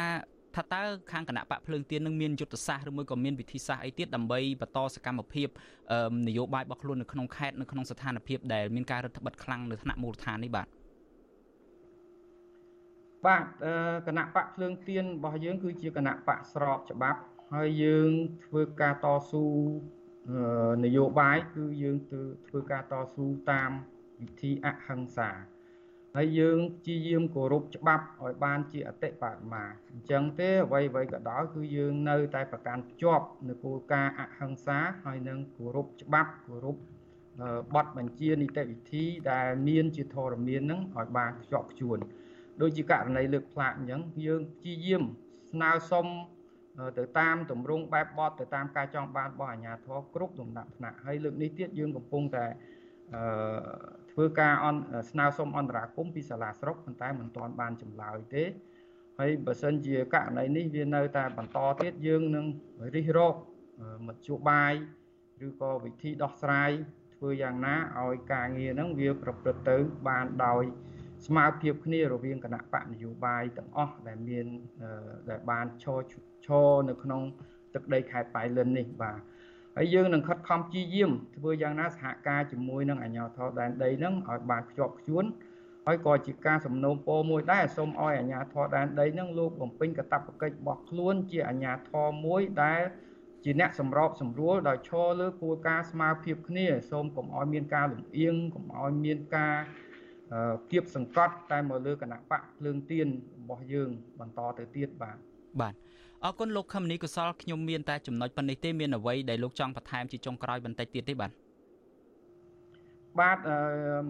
[0.56, 5.48] ថាតើខាងគណៈបកភ្លើងទៀននឹងមានយុទ្ធសាស្ត្រឬមួយក៏មានវិធីសាស្ត្រអីទៀតដើម្បីបន្តសកម្មភាព
[6.28, 10.66] នយោបាយរបស់ខ្លួននៅក្នុងខេត្តនៅក្នុងស្ថានភាពដែលមានការរដ្ឋបិទខ្លាំងនៅថ្នាក់មូលដ្ឋាននេះបាទ
[13.26, 13.42] បាទ
[14.06, 17.20] គណៈបកភ្លើងទៀនរបស់យើង គឺជាគណៈបកស្របច្បាប់
[17.54, 18.10] ហើយយើង
[18.44, 19.46] ធ្វើការតស៊ូ
[20.84, 21.96] នយោបាយគឺយើង
[22.48, 23.70] ធ្វើការតស៊ូតាម
[24.20, 25.30] វិធីអហិង្សា
[26.18, 36.76] ហើយយើងជាយាមគោរពច្បាប់ឲ្យបានជាអតិបរមាអញ្ចឹងទេអ្វីអ្វីក៏ដោយគឺយើងនៅតែប្រកាន់ភ្ជាប់នៅគោលការណ៍អហិង្សាហើយនឹងគោរពច្បាប់គោរព
[37.74, 41.98] បទបញ្ជានីតិវិធីដែលមានជាធរមាននឹងឲ្យបានខ្ជាប់ខ្ជួន
[42.60, 45.02] ដូចជាករណីលើកផ្លាកអញ្ចឹងយើងព្យាយាម
[45.52, 46.06] ស្នើសុំ
[46.98, 52.46] ទៅតាមទម្រង់បែបបទទៅតាមការចង់បានរបស់អាជ្ញាធរគ្រប់លំដាប់ថ្នាក់ហើយលើកនេះទៀតយើងកំពុងតែ
[53.14, 53.24] អឺ
[54.12, 54.76] ធ្វើការអន
[55.10, 58.44] ស្នើសុំអន្តរាគមពីសាលាស្រុកប៉ុន្តែមិនទាន់បានចម្លើយទេ
[59.18, 62.46] ហើយបើសិនជាករណីនេះវានៅតែបន្តទៀតយើងនឹង
[62.94, 63.34] រិះរក
[64.06, 64.72] មធ្យោបាយ
[65.46, 66.70] ឬក៏វិធីដោះស្រាយ
[67.14, 69.76] ធ្វើយ៉ាងណាឲ្យការងារហ្នឹងវាប្រព្រឹត្តទៅ
[70.08, 70.64] បានដោយ
[71.26, 74.46] ស្មារតីគ្នារវាងគណៈបកនយោបាយទាំងអស់ដែលមាន
[75.30, 76.00] ដែលបានឈរ
[76.46, 77.22] ឈរនៅក្នុង
[77.74, 79.18] ទឹកដីខេត្តប៉ៃលិននេះបាទ
[79.76, 85.24] ហហើយយើងនឹងខិតខំព្យាយាមធ្វើយ៉ាងណាសហការជាមួយនឹងអាជ្ញាធរដែនដីហ្នឹងឲ្យបានខ្ជាប់ខ្ជួន
[85.86, 92.82] ហើយក៏ជាការសំណូមពរមួយដែរសូមឲ្យអាជ្ញាធរដែនដីហ្នឹងលោកបំពេញកាតព្វកិច្ចរបស់ខ្លួនជាអាជ្ញាធរមួយដែល
[93.44, 99.56] ជាអ្នកសម្របសម្រួលដោយឈរលើគោលការណ៍ស្មារភាពគ្នាសូមកុំឲ្យមានការលំអៀងកុំឲ្យមានការ
[100.70, 103.08] គៀបសង្កត់តែមកលើគណៈបកភ្លើងទៀន
[103.38, 105.16] របស់យើងបន្តទៅទៀតបាទ
[105.60, 105.74] បាទ
[106.24, 111.30] អរគុណលោកខមនីកុសលខ្ញុំមានតែចំណុចប៉ុណ្នេះទេមានអ្វីដែលលោកចង់បន្ថែមជាចុងក្រោយបន្តិចទៀតទេបាទ
[113.20, 113.38] បាទ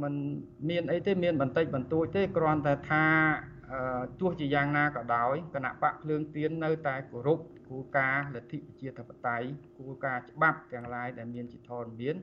[0.02, 0.14] มัน
[0.70, 3.04] មានអីទេមានបន្តិចបន្តួចទេគ្រាន់តែថា
[4.20, 7.38] ទោះជាយ៉ាងណាក៏ដោយគណៈបកភ្លើងទៀននៅតែគោរព
[7.68, 9.46] គោលការណ៍លទ្ធិប្រជាធិបតេយ្យ
[9.78, 12.16] គោលការណ៍ច្បាប់ទាំងឡាយដែលមានជាធរមាន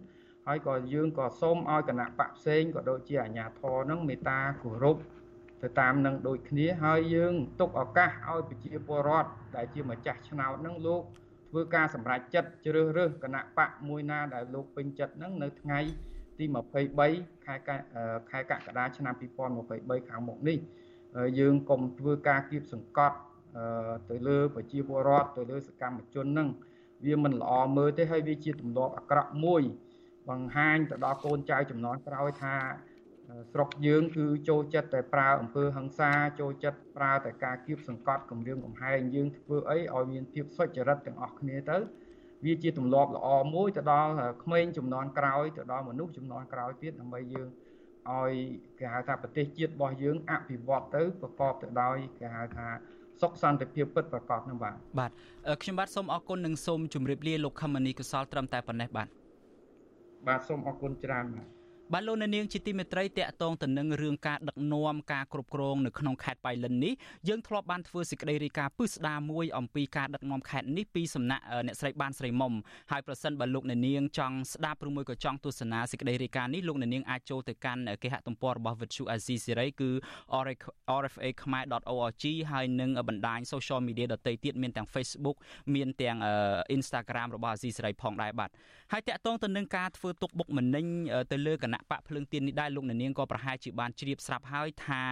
[0.48, 4.98] ហើយក៏យើងក៏សូមឲ្យគណៈបកផ្សេងក៏ដូចជាអាជ្ញាធរនឹងមេត្តាគោរព
[5.64, 11.02] ទៅតាមនឹងដូចគ្នាហើយយើងទុកឱកាសឲ្យប្រជាពលរដ្ឋដែលជាម្ចាស់ឆ្នោតនឹងលោក
[11.50, 15.80] ធ្វើការសម្រេចចិត្តជ្រើសរើសគណៈបកមួយណាដែលលោកពេញចិត្តនឹងនៅថ្ងៃ
[16.40, 16.46] ទី
[16.96, 17.56] 23ខែ
[18.30, 19.14] ខែកក្កដាឆ្នាំ
[19.62, 20.58] 2023ខាងមុខនេះ
[21.40, 23.18] យើងកុំធ្វើការគៀបសង្កត់
[24.10, 26.50] ទៅលើប្រជាពលរដ្ឋទៅលើសកម្មជននឹង
[27.06, 29.64] វាមិនល្អមើលទេហើយវាជាទម្លាប់អាក្រក់មួយ
[30.30, 32.56] បង្ហាញទៅដល់កូនចៅចំនួនក្រោយថា
[33.52, 41.78] ស្រុកយើងគឺចូលចិត្តតែប្រើអំពើហិង្សាចូលចិត្តប្រើតែការគៀបសង្កត់គម្រាមកំហែងយើងធ្វើអីឲ្យមានភាពសុចរិតទាំងអស់គ្នាទៅ
[42.46, 44.12] វាជាទម្លាប់ល្អមួយទៅដល់
[44.44, 47.50] ក្មេងចំនួនក្រោយទៅដល់មនុស្សចំនួនក្រោយទៀតដើម្បីយើង
[48.12, 48.34] ឲ្យ
[48.80, 52.68] គេហៅថាប្រទេសជាតិរបស់យើងអភិវឌ្ឍទៅប្រកបទៅដោយគេហៅថា
[53.22, 55.12] សុខសន្តិភាពពិតប្រាកដនឹងបាទបាទ
[55.62, 59.08] ខ្ញុំបាទសូមអរគុណនិងសូមជម្រាបលាលោកខមនីកុសលត្រឹមតែប៉ុណ្ណេះបាទ
[60.28, 61.63] បាទសូមអរគុណច្រើនបាទ
[61.94, 66.94] បាទលោកនាងជាទីមេត្រីតកតងទៅនឹងរឿងការដឹកនាំការគ្រប់គ្រងនៅក្នុងខេត្តបៃលិននេះ
[67.28, 72.54] យើងធ្លាប់បានធ្វើសេចក្តីរាយការណ៍ពិស្ដារមួយអំពីការដឹកនាំខេត្តនេះពីសំណាក់អ្នកស្រីបានស្រីមុំ
[72.92, 79.90] ហើយប្រសិនបើលោកនាងចង់ស្ដាប់ឬមួយក៏ចង់ទស្សនាសេចក្តីរាយការណ៍នេះលោកនាងអាចចូលទៅកាន់គេហទំព័ររបស់ Vithu Azizi Serai គឺ
[80.46, 85.38] rfa.khmer.org ហើយនឹងបណ្ដាញ social media ដទៃទៀតមានទាំង Facebook
[85.76, 86.18] មានទាំង
[86.78, 88.50] Instagram របស់ Azizi Serai ផងដែរបាទ
[88.96, 90.86] ហើយតកតងទៅនឹងការធ្វើទុកបុកម្នេញ
[91.32, 95.04] ទៅលើគណៈបកភ្លើងទៀននេះដែរលោកនាងក៏ប្រហែលជាបានជ្រាបស្រាប់ហើយថា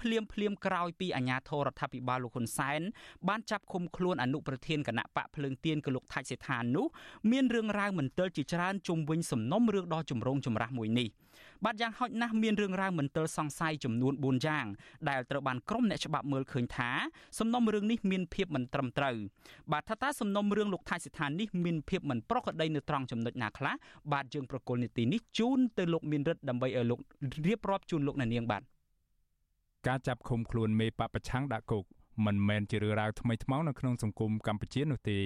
[0.00, 2.80] ភ្លាមភ្លាមក្រោយពីអាញាធរដ្ឋាភិបាលលោកហ៊ុនសែន
[3.28, 6.86] បានចាប់ឃុំខ្លួនអនុប្រធានគណៈបកភ្លើងទៀនគឺលោកថាច់សេដ្ឋាននោះ
[7.30, 11.08] មានរឿងរ៉ាវមិនទិលជាច្រើនជុំវិញសំណុំរឿងដ៏ចម្រូងចម្រាសមួយនេះ
[11.64, 14.66] បាទយ៉ាងហោចណាស់មានរឿងរ៉ាវមិនទាល់សង្ស័យចំនួន4យ៉ាង
[15.08, 16.90] ដែលត្រូវបានក្រុមអ្នកច្បាប់មើលឃើញថា
[17.38, 19.16] សំណុំរឿងនេះមានភាពមិនត្រឹមត្រូវ
[19.72, 23.74] បាទថាតើសំណុំរឿងលោកថៃសិដ្ឋាននេះមានភាពមិនប្រក្រតីនៅត្រង់ចំណុចណាខ្លះ
[24.12, 27.00] បាទយើងប្រកុលនីតិនេះជូនទៅលោកមានរិទ្ធដើម្បីឲ្យលោក
[27.46, 28.62] រៀបរាប់ជូនលោកអ្នកនាងបាទ
[29.86, 31.84] ការចាប់ឃុំខ្លួនមេបពប្រឆាំងដាក់គុក
[32.26, 35.18] មិនមែនជារឿងរ៉ាវថ្មីថ្មោងនៅក្នុងសង្គមកម្ពុជានោះទេ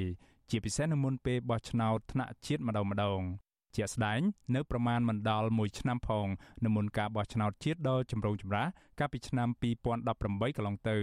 [0.51, 3.21] ជាពិសេសនៅមុនពេលបោះឆ្នោតថ្នាក់ជាតិម្ដងម្ដង
[3.77, 4.21] ជាក់ស្ដែង
[4.55, 6.27] នៅប្រមាណមិនដល់1ឆ្នាំផង
[6.65, 8.67] នៅមុនការបោះឆ្នោតជាតិដ៏ចម្រូងចម្រាស
[8.99, 9.49] កាលពីឆ្នាំ
[10.03, 10.97] 2018កន្លងទៅ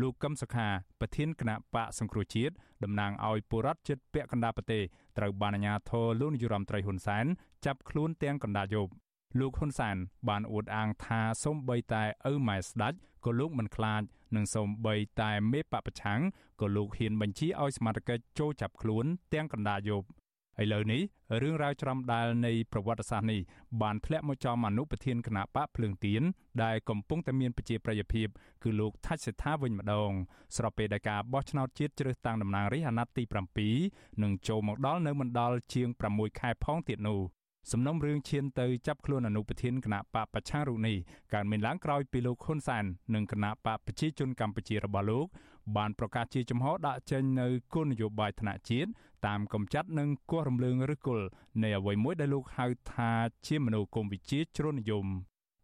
[0.00, 0.68] លោកកឹមសុខា
[1.00, 2.52] ប្រធានគណៈបកសង្គ្រោះជាតិ
[2.84, 4.82] តំណាងឲ្យពលរដ្ឋជិតពាក់កណ្ដាលប្រទេស
[5.18, 7.26] ត្រូវបានអាជ្ញាធរលោកនាយរដ្ឋមន្ត្រីហ៊ុនសែន
[7.66, 8.92] ចាប់ខ្លួនទាំងកណ្ដាលយប់
[9.40, 9.96] លោកហ៊ុនសែន
[10.28, 14.02] បានអួតអាងថាសូមបីតែឪម៉ែស្ដេចក៏លោកមិនខ្លាច
[14.36, 16.20] និងសូមបីតែមេបពប្រឆាំង
[16.60, 20.06] ក៏លោកហ៊ានបញ្ជាឲ្យសមាជិកចូលចាប់ខ្លួនទាំងកណ្ដាលយប់
[20.62, 21.02] ឥឡូវនេះ
[21.42, 23.40] រឿងរ៉ាវច្រំដាលនៃប្រវត្តិសាស្ត្រនេះ
[23.82, 26.22] បានធ្លាក់មកចំអនុប្រធានគណៈបកភ្លើងទៀន
[26.64, 28.26] ដែលកំពុងតែមានប្រជាប្រិយភាព
[28.62, 30.10] គឺលោកថាច់សេដ្ឋាវិញម្ដង
[30.56, 37.20] ស្របពេលដែលការបោះឆ្នោតជាតិជ្រើសតាំងតំណាងរាស្ត្រអាណត្តិទី7នឹងចូលមកដល់នៅមិនដល់ជាង6ខែផងទៀតនោះ
[37.72, 40.96] សំណុំរឿងឈានទៅចាប់ខ្លួនអនុប្រធានគណៈបកប្រជារូបនេះ
[41.34, 45.26] កើតមានឡើងក្រោយពីលោកហ៊ុនសែននិងគណៈបកប្រជាជនកម្ពុជារបស់លោក
[45.76, 48.88] បានប្រកាសជាចំហដាក់ចេញនៅគោលនយោបាយថ្នាក់ជាតិ
[49.26, 51.26] តាមកំចាត់និងគោះរំលើងឬគល់
[51.62, 53.10] នៃអ្វីមួយដែលលោកហៅថា
[53.46, 55.06] ជាមនោគមវិជ្ជាជ្រុលនិយម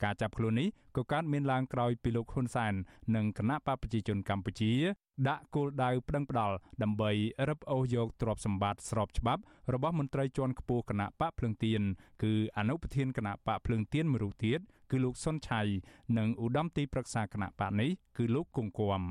[0.02, 2.74] ការចាប់ខ្លួននេះក៏កើតមានឡើងក្រោយពីលោកហ៊ុនសែន
[3.16, 4.72] និងគណៈបកប្រជាជនកម្ពុជា
[5.28, 7.10] ដាក់គោលដៅប្តឹងផ្ដាល់ដើម្បី
[7.48, 11.82] រឹបអូសយកទ្រព្យសម្បត្តិស្របច្បាប់របស់មន្ត្រីជាន់ខ្ពស់គណៈបកភ្លឹងទៀន
[12.22, 14.60] គឺអនុប្រធានគណៈបកភ្លឹងទៀនមួយរូបទៀត
[14.90, 15.60] គឺលោកសុនឆៃ
[16.18, 19.02] និងឧត្តមទីប្រឹក្សាគណៈបកនេះគឺលោកគង្គគំ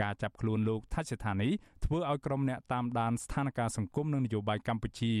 [0.00, 1.48] ការចាប់ខ្លួនលោកថាច់ស្ថានី
[1.84, 5.12] ធ្វើឲ្យក្រុមអ្នកតាមដានស្ថានភាពសង្គមនិងនយោបាយកម្ពុជា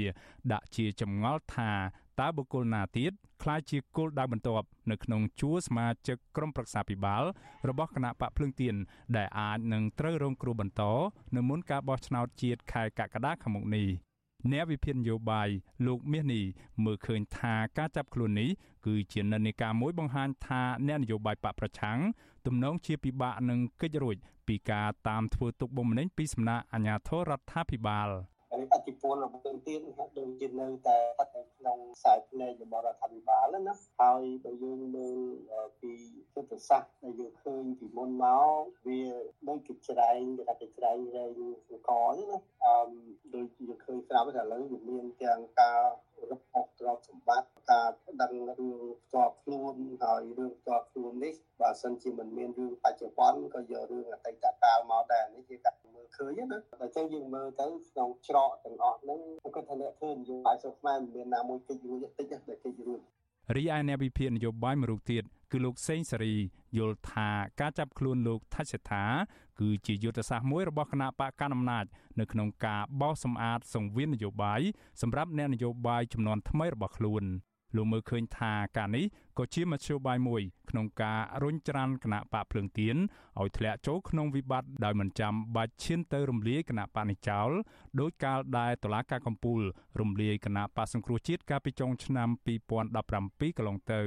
[0.52, 1.70] ដាក់ជាចម្ងល់ថា
[2.20, 7.24] តើបុគ្គលណាទៀតក្លាយជាគោលដៅបន្ទាប់នៅក្នុងជួរសមាជិកក្រុមប្រឹក្សាពិបាល
[7.68, 8.74] របស់គណៈបកភ្លឹងទៀន
[9.16, 10.82] ដែលអាចនឹងត្រូវរងគ្រោះបន្ត
[11.36, 13.88] នៅមុនការបោះឆ្នោតជាតិខែកក្កដាខាងមុខនេះ
[14.52, 15.48] អ្នកវិភាគនយោបាយ
[15.86, 16.44] លោកមាសនេះ
[16.84, 18.50] មើលឃើញថាការចាប់ខ្លួននេះ
[18.86, 21.98] គឺជានិន្នាការមួយបង្ហាញថាអ្នកនយោបាយបកប្រឆាំង
[22.46, 24.16] ទំនងជាពិបាកនឹងកិច្ចរួច
[24.48, 28.33] ពីការតាមធ្វើទុកបុកម្នេញពីសំណាក់អាជ្ញាធររដ្ឋាភិបាលនេះ
[28.74, 35.18] អធិពលរបស់ទៀតហាក់ដូចជានៅតែស្ថិតនៅក្នុងខ្សែភ្នែករបស់រដ្ឋាភិបាលណាហើយបើយើងមើល
[35.80, 35.92] ពី
[36.34, 39.00] យុទ្ធសាស្ត្រដែលយើងឃើញពីមុនមកវា
[39.48, 41.30] ដូចជាច្រែងគេថាច្រែងរែង
[41.68, 42.90] សង្កហ្នឹងណាអឺ
[43.34, 45.80] ដូចយើងឃើញស្រាប់តែឥឡូវវាមានទាំងការ
[46.30, 47.88] រឹបអូសទ្រព្យសម្បត្តិការ
[48.22, 59.20] ដឹងរឿងផ្ទាល់ខ្លួនហើយរឿងផ្ទាល់ខ្លួននេះបើសិនជាមិនមានរឿងបច្ចុប្បន្នក៏យករឿងអតីតកាលមកដែរនេះជាការមើលឃើញណាតែចឹងយើងមើលទៅក្នុងច្រកទាំងអស់ហ្នឹង
[59.54, 63.00] គាត់ថាអ្នកធ្វើនយោបាយសុខខ្មែរមិនមានណាមួយតិចរួចតិចតែតិចរួច
[63.56, 66.34] រីឯអ្នកវិភាគនយោបាយមួយរូបទៀតគឺលោកសេងសេរី
[66.78, 67.28] យល់ថា
[67.60, 69.04] ការចាប់ខ្លួនលោកថាច់សេដ្ឋា
[69.60, 71.84] គឺជាយុទ្ធសាស្ត្រមួយរបស់គណៈបកកណ្ដាលអំណាច
[72.18, 74.60] នៅក្នុងការបោសសម្អាតសង្វៀននយោបាយ
[75.02, 77.24] សម្រាប់អ្នកនយោបាយចំនួនថ្មីរបស់ខ្លួន
[77.76, 79.04] លោកមើលឃើញថាការនេះ
[79.38, 82.96] ក៏ជាមធ្យោបាយមួយក្នុងការរុញច្រានគណៈបកភ្លើងទៀន
[83.40, 87.50] ឲ្យធ្លាក់ចូលក្នុងវិបត្តិដោយមិនចាំបាច់ឈានទៅរំលាយគណៈបកនេះចោល
[88.00, 89.60] ដោយកាលដែលតុលាការកំពូល
[90.00, 92.28] រំលាយគណៈបកសង្គ្រោះជាតិកាលពីចុងឆ្នាំ
[92.92, 94.02] 2017កន្លងទៅ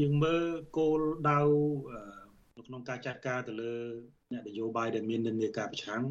[0.00, 0.44] យើងមើល
[0.78, 1.40] គោលដៅ
[2.56, 3.74] នៅក្នុងការចាត់ការទៅលើ
[4.32, 6.02] អ្នកនយោបាយដែលមាននិន្នាការប្រឆាំង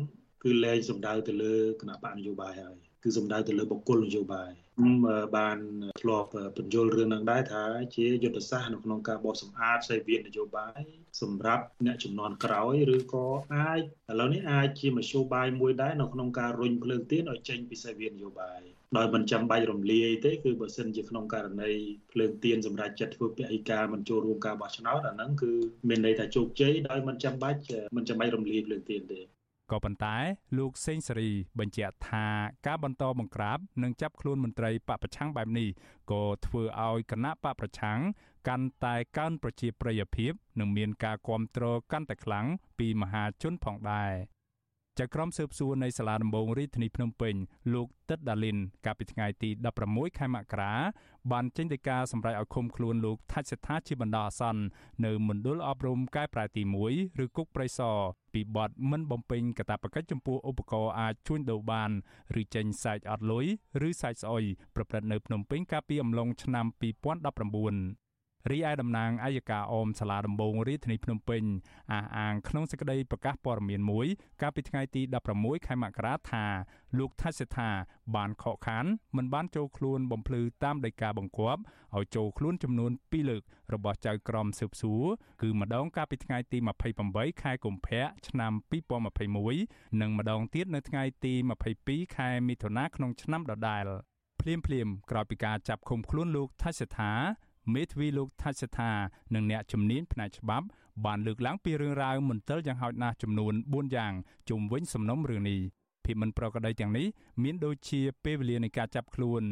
[0.43, 4.95] គឺលែងសំដៅទៅលើគណៈបកនយោបាយហើយ គឺសំដៅទៅលើបុគ្គលនយោបាយខ្ញុំ
[5.37, 5.57] បាន
[6.01, 7.63] ធ្លាប់បញ្យល់រឿងនឹងដែរថា
[7.95, 10.81] ជាយុទ្ធសាស្ត្រនៅក្នុងការបោសសម្អាតសេវានយោបាយ
[11.21, 18.61] សម្រាប់អ្នកចំនួនក្រោយឬក៏អាចឥឡូវនេះអាចជាមធ្យោបាយមួយដែរនៅក្នុងការរុញភ្លើងទៀនឲ្យចេញពីសេវានយោបាយ
[18.97, 21.71] ដោយមិនចាំបាច់រំលាយទេគឺបើសិនជាក្នុងករណី
[22.11, 25.51] ភ្លើងទៀនសម្រាប់ចាត់ធ្វើពហិការមិនចូលរួមការបោះឆ្នោតអាហ្នឹងគឺ
[25.89, 27.59] មានន័យថាជោគជ័យដោយមិនចាំបាច់
[27.95, 29.19] មិនចាំបាច់រំលាយភ្លើងទៀនទេ
[29.71, 30.15] ក៏ប៉ុន្តែ
[30.57, 32.27] លោកសេងសេរីបញ្ជាក់ថា
[32.67, 35.69] ការបន្តបង្ក្រាបនិងចាប់ខ្លួនមន្ត្រីបពប្រឆាំងបែបនេះ
[36.11, 37.99] ក៏ធ្វើឲ្យគណៈបពប្រឆាំង
[38.47, 42.45] កាន់តែកើនប្រជាប្រិយភាព និងមានការគ្រប់គ្រងកាន់តែខ្លាំង
[42.79, 44.11] ពីមហាជនផងដែរ
[44.99, 47.35] ចៅក្រមស៊ើបសួរនៃសាលាដំបងរាជធានីភ្នំពេញ
[47.73, 49.49] លោកទឹកដាលីនកាលពីថ្ងៃទី
[49.83, 50.73] 16ខែមករា
[51.31, 54.61] បានចេញដីកាសម្រេចឲ្យឃុំខ្លួនលោកថាច់សេដ្ឋាជាបណ្ដោះអាសន្ន
[55.05, 57.97] នៅមណ្ឌលអប់រំកែប្រែទី1ឬគុកប្រៃសរ
[58.33, 61.91] ពីបទមិនបំពេញកាតព្វកិច្ចចំពោះឧបករណ៍អាចជួញដូរបាន
[62.41, 63.45] ឬចេញសាច់អត់លុយ
[63.87, 64.43] ឬសាច់ស្អុយ
[64.75, 68.02] ប្រព្រឹត្តនៅភ្នំពេញកាលពីអំឡុងឆ្នាំ2019
[68.51, 71.43] រីឯតំណាងអัยការអមសាលាដំបងរាជធានីភ្នំពេញ
[71.91, 74.07] អះអាងក្នុងសេចក្តីប្រកាសព័ត៌មានមួយ
[74.41, 75.01] កាលពីថ្ងៃទី
[75.33, 76.45] 16ខែមករាថា
[76.97, 77.69] លោកថាសិដ្ឋា
[78.15, 78.85] បានខកខាន
[79.17, 81.61] មិនបានចូលខ្លួនបំភ្លឺតាមដីកាបង្គាប់
[81.95, 85.03] ឲ្យចូលខ្លួនចំនួន2លើករបស់ចៅក្រមស៊ើបសួរ
[85.41, 86.57] គឺម្ដងកាលពីថ្ងៃទី
[86.99, 88.51] 28ខែកុម្ភៈឆ្នាំ
[89.27, 91.33] 2021និងម្ដងទៀតនៅថ្ងៃទី
[91.75, 93.85] 22ខែមិថុនាក្នុងឆ្នាំដដែល
[94.41, 97.13] ភ្លាមភ្លាមក្រោយពីការចាប់ឃុំខ្លួនលោកថាសិដ្ឋា
[97.73, 98.91] មេធាវីលោកថាច់សថា
[99.35, 100.65] និងអ្នកជំនាញផ្នែកច្បាប់
[101.05, 104.13] បានលើកឡើងពីរឿងរ៉ាវមន្ទិលយ៉ាងហោចណាស់ចំនួន4យ៉ាង
[104.49, 105.59] ជុំវិញសំណុំរឿងនេះ
[106.05, 107.07] ភាពមិនប្រក្រតីទាំងនេះ
[107.43, 109.43] មានដូចជាពេលវេលានៃការចាប់ខ្លួន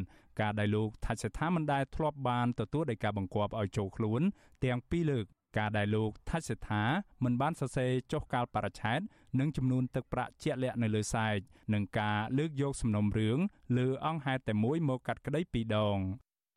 [0.41, 4.21] ការដែលលោកថាច់សថាមិនដែលធ្លាប់បានទទួលដោយការបង្គាប់ឲ្យចូលខ្លួន
[4.63, 5.25] ទាំងពីរលើក
[5.57, 6.83] ការដែលលោកថាច់សេដ្ឋា
[7.23, 8.99] មិនបានសរសេរចុះកាលបរិច្ឆេទ
[9.39, 11.37] និងចំនួនទឹកប្រាក់ជាក់លាក់នៅលើសែក
[11.73, 13.37] និងការលើកយកសំណុំរឿង
[13.77, 15.97] លើអង្គហេតុតែមួយមកកាត់ក្តីពីរដង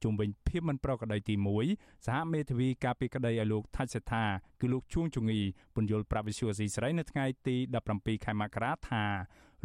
[0.05, 1.35] ជុំវិញភាពមិនប្រក្រតីទី
[1.71, 4.25] 1សហមេធាវីការពីក្តីឲ្យលោកថាច់សេដ្ឋា
[4.61, 5.41] គឺលោកជួងជងី
[5.75, 7.57] ពន្យល់ប្រាប់វិសុយស៊ីស្រីនៅថ្ងៃទី
[7.91, 9.05] 17ខែមករាថា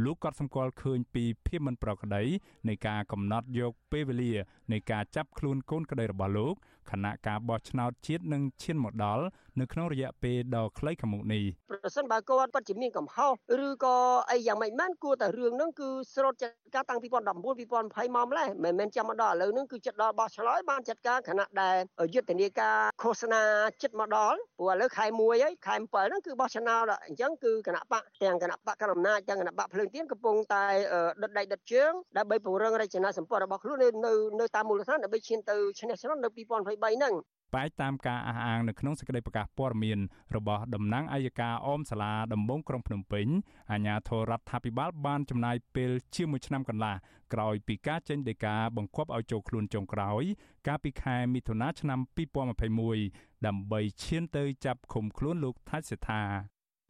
[0.06, 2.23] លោកក៏សម្គាល់ឃើញពីភាពមិនប្រក្រតី
[2.67, 4.34] នៃការកំណត់យកពេលវេលា
[4.71, 6.56] នៃការចាប់ខ្លួនកូនក្តីរបស់លោក
[6.91, 9.23] ខណៈការបោះឆ្នោតជាតិនឹងឈានមកដល់
[9.60, 13.32] នៅក្នុងរយៈពេលដ៏ខ្លីខាងមុខនេះប្រសិនបើគាត់ពិតជាមានកំហុស
[13.65, 13.97] ឬក៏
[14.32, 21.75] អីយ៉ាងម៉េចបានគួរតែរឿងហ្នឹងគឺស្រូតចាត់ការតាំង2019 2020មកម្លេះមិនមែនចាំមកដល់ឥឡូវហ្នឹងគឺចិត្តដល់បោះឆ្នោតបានចាត់ការខណៈដែល
[22.13, 23.41] យុទ្ធនាការឃោសនា
[23.82, 30.65] ចិត្តមកដល់ព្រោះឥឡូវខែ1ហើយខែ7ហ្នឹងគឺបោះឆ្នោតអញ្ចឹងគឺគណៈបកទាំងគណៈបកកណ្ដាលអំណាចទាំងគណៈបកភ្លើងទៀនកំពុងតែ
[31.21, 33.89] ដុតដៃដុតជើងដើម្បីពង្រឹងរចនាសម្ព័ន្ធរបស់ខ្លួននៅ
[34.39, 37.15] នៅតាមមូលដ្ឋានដើម្បីឈានទៅឈ្នះឆ្នោតនៅ2023ហ្នឹង
[37.56, 40.00] បែកតាមការអះអាងនៅក្នុងសេចក្តីប្រកាសព័ត៌មាន
[40.36, 43.28] របស់តំណាងអัยការអមសាលាដំបងក្រុងភ្នំពេញ
[43.72, 46.96] អាជ្ញាធររដ្ឋាភិបាលបានចំណាយពេលជាមួយឆ្នាំកន្លះ
[47.34, 50.24] ក្រោយពីការចេញដីកាបង្គាប់ឲ្យចូលខ្លួនចុងក្រោយ
[50.68, 52.00] កាលពីខែមិថុនាឆ្នាំ
[52.74, 56.24] 2021ដើម្បីឈានទៅចាប់ឃុំខ្លួនលោកថាច់សេដ្ឋា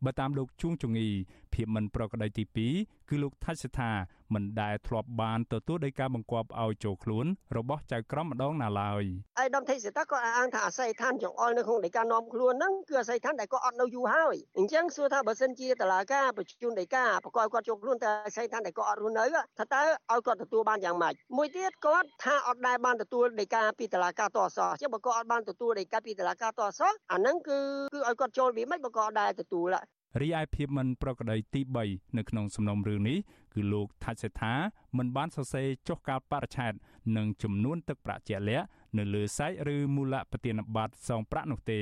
[0.05, 1.07] បើតាមលោកជួងជងី
[1.53, 2.43] ភាពមិនប្រក្រតីទី
[2.75, 3.91] 2 គឺលោកថាច់សេដ្ឋា
[4.33, 7.25] មិនដែលធ្លាប់បានទទួលដោយការបង្គាប់ឲ្យចូលខ្លួន
[7.57, 9.03] របស់ចៅក្រមម្ដងណាឡើយ
[9.39, 19.25] អៃដាមថេសិតាក៏អាងថាអាស័យដ្ឋានចង្អុលនៅក្នុងដីកានាំខ្លួនហ្នឹងគឺអាស័យដ្ឋានដែលគាត់អត់នៅយូរហើយអញ្ចឹងសួរថាបើសិនជាតឡាការបញ្ជូនដីកាប្រកបគាត់ចូលខ្លួនតែអាស័យដ្ឋានដែលគាត់អត់រស់នៅ
[19.59, 27.59] ថាតើឲ្យគាត់ទទួលបានយ៉ាងម៉េចមួយទៀតគាត់ថាអត់ដែលបានទទួលដីកាពីតឡាការតអសអញ្ចឹងបើគាត់អត់បានទទួលដីកាពីតឡាការតអសអាហ្នឹងគឺ
[27.93, 29.75] គឺឲ្យគាត់ចូលវាមិនបើគាត់អត់ដែលទទួល
[30.21, 33.17] រីឯភាពមិនប្រក្រតីទី3នៅក្នុងសំណុំរឿងនេះ
[33.53, 34.53] គឺលោកថាច់សេថា
[34.97, 36.73] មិនបានសរសេរចុះកាលបរិច្ឆេទ
[37.17, 38.65] និងចំនួនទឹកប្រាក់ជាក់លាក់
[38.97, 41.81] នៅលើសាច់ឬមូលប្រតិណប័ត្រសងប្រាក់នោះទេ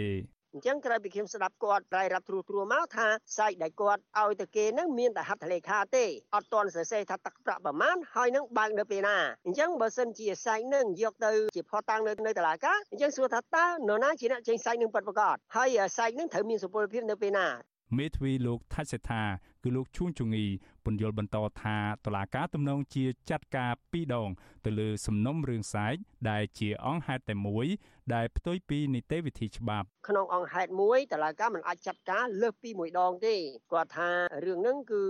[0.53, 17.47] អញ្ចឹងក្រោយពីខ្ញុំស្ដាប់គាត់រ៉ាយរាប់ត្រួសត្រួសមកថាសាច់ដែលគាត់ឲ្យទៅគេនឹងមានតែហត្ថលេខាទេអត់ទាន់សរសេរថាទឹកប្រាក់ប្រមាណហើយនឹងបើកនៅពេលណាអញ្ចឹងបើសិនជាសាច់នឹងយកទៅជាផតាំងនៅនៅតុលាការអញ្ចឹងសួរថាតើនរណាជាអ្នកចេញសាច់នឹងពិតប្រាកដហើយសាច់នឹងត្រូវមានសុពលភាពនៅពេលណា
[17.97, 19.21] មេធាវីលោកថាច់សេថា
[19.63, 20.45] គឺលោកជួនជងី
[20.87, 24.29] ពន្យល់បន្តថាតឡាការទំនងជាចាត់ការពីរដង
[24.65, 25.95] ទៅលើសំណុំរឿងសែក
[26.29, 27.67] ដែលជាអង្គហេតុតែមួយ
[28.15, 33.35] ដែលផ្ទុយពីនីតិវិធីច្បាប់ក្នុងអង្គហេតុមួយតឡាការមិនអាចចាត់ការលើសពីមួយដងទេ
[33.71, 34.09] គាត់ថា
[34.45, 35.03] រឿងហ្នឹងគឺ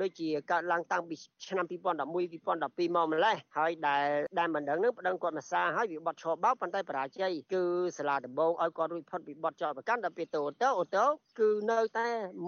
[0.00, 1.16] ដូចជាកើតឡើងតាំងពី
[1.48, 4.06] ឆ្នាំ2011 2012មកម្លេះហើយដែល
[4.38, 7.62] ដែលមិនដឹងហ្នឹងប្តឹងគាត់មកសារហើយវាបត់ឈរបោកប៉ុន្តែបរាជ័យគឺ
[7.98, 11.04] សាលាដំបងឲ្យគាត់រួចផុតពីបត់ចោតប្រកាន់ដល់ពេលទៅអូតូអូតូ
[11.40, 12.06] គឺនៅតែ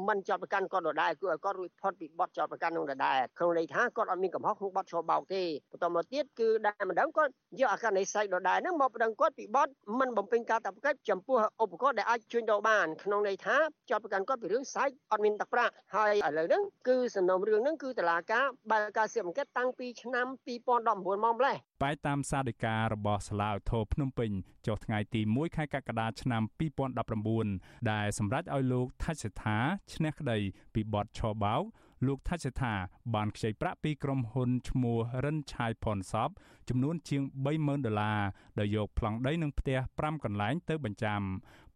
[0.08, 13.56] មិនចោតប្រកាន់គាត់ដដែលគឺឲ្យគាត់រួចផុតពីបត់ចោតប្រកាន់នោះដដែលក្នុងន័យថាគាត់អត់មានកំហុសក្នុងបត់ឈរបោកទេបន្តមកទៀតគឺដែលមិនដឹងគាត់យកអាការនិស័យដដែលហ្នឹងមកប្តឹងគាត់ពីបត់មិនបំពេញការតាប់កិច្ចចំពោះឧបករណ៍ដែលអាចជួញដូរបានក្នុងន័យថា
[13.90, 20.26] ចោតប្រកាន់គាត់ពីរឿងសាច់អត់មានទឹកប្រាក់ហើយឥឡូវហ្នឹងគឺសំណុំរឿងហ្នឹងគឺតឡាការបើកការស៊ើបអង្កេតតាំងពីឆ្នាំ
[20.72, 24.30] 2019មកម្លេះបែបតាមសាធិការរបស់សាលាឧទ្ធរភ្នំពេញ
[24.66, 26.42] ចុះថ្ងៃទី1ខែកក្កដាឆ្នាំ
[27.16, 29.58] 2019ដែលសម្រេចឲ្យលោកថាច់សេដ្ឋា
[29.94, 30.38] ឈ្នះក្តី
[30.74, 31.62] ពីបទឆបោក
[32.06, 32.74] លោកថាច់សេថា
[33.14, 36.30] បានខ្ចីប្រាក់ពីក្រុមហ៊ុនឈ្មោះរិនឆាយផនសប
[36.68, 37.22] ចំនួនជាង
[37.54, 38.20] 30000ដុល្លារ
[38.58, 41.20] ដោយយកប្លង់ដីនិងផ្ទះ5កន្លែងទៅបញ្ចាំ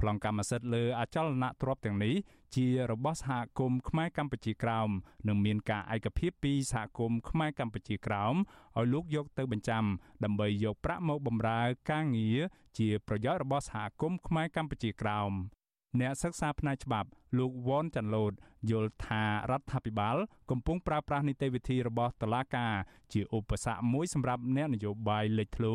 [0.00, 2.14] ប្លង់កម្មសិទ្ធិលើអចលនទ្រព្យទាំងនេះ
[2.56, 4.90] ជារបស់សហគមន៍ខ្មែរកម្ពុជាក្រោម
[5.28, 8.34] និងមានការឯកភាពពីសហគមន៍ខ្មែរកម្ពុជាក្រោម
[8.76, 9.84] ឲ្យលោកយកទៅបញ្ចាំ
[10.24, 11.60] ដើម្បីយកប្រាក់មកបម្រើ
[11.90, 12.38] ការងារ
[12.78, 15.32] ជាប្រយោជន៍របស់សហគមន៍ខ្មែរកម្ពុជាក្រោម
[16.00, 18.32] អ្នកសិក្សាផ្នែកច្បាប់លោកវ៉នចាន់ឡូត
[18.70, 20.16] យល់ថារដ្ឋាភិបាល
[20.50, 22.74] កំពុងប្រើប្រាស់នីតិវិធីរបស់តុលាការ
[23.12, 25.74] ជាឧបសគ្គមួយសម្រាប់អ្នកនយោបាយលេចធ្លោ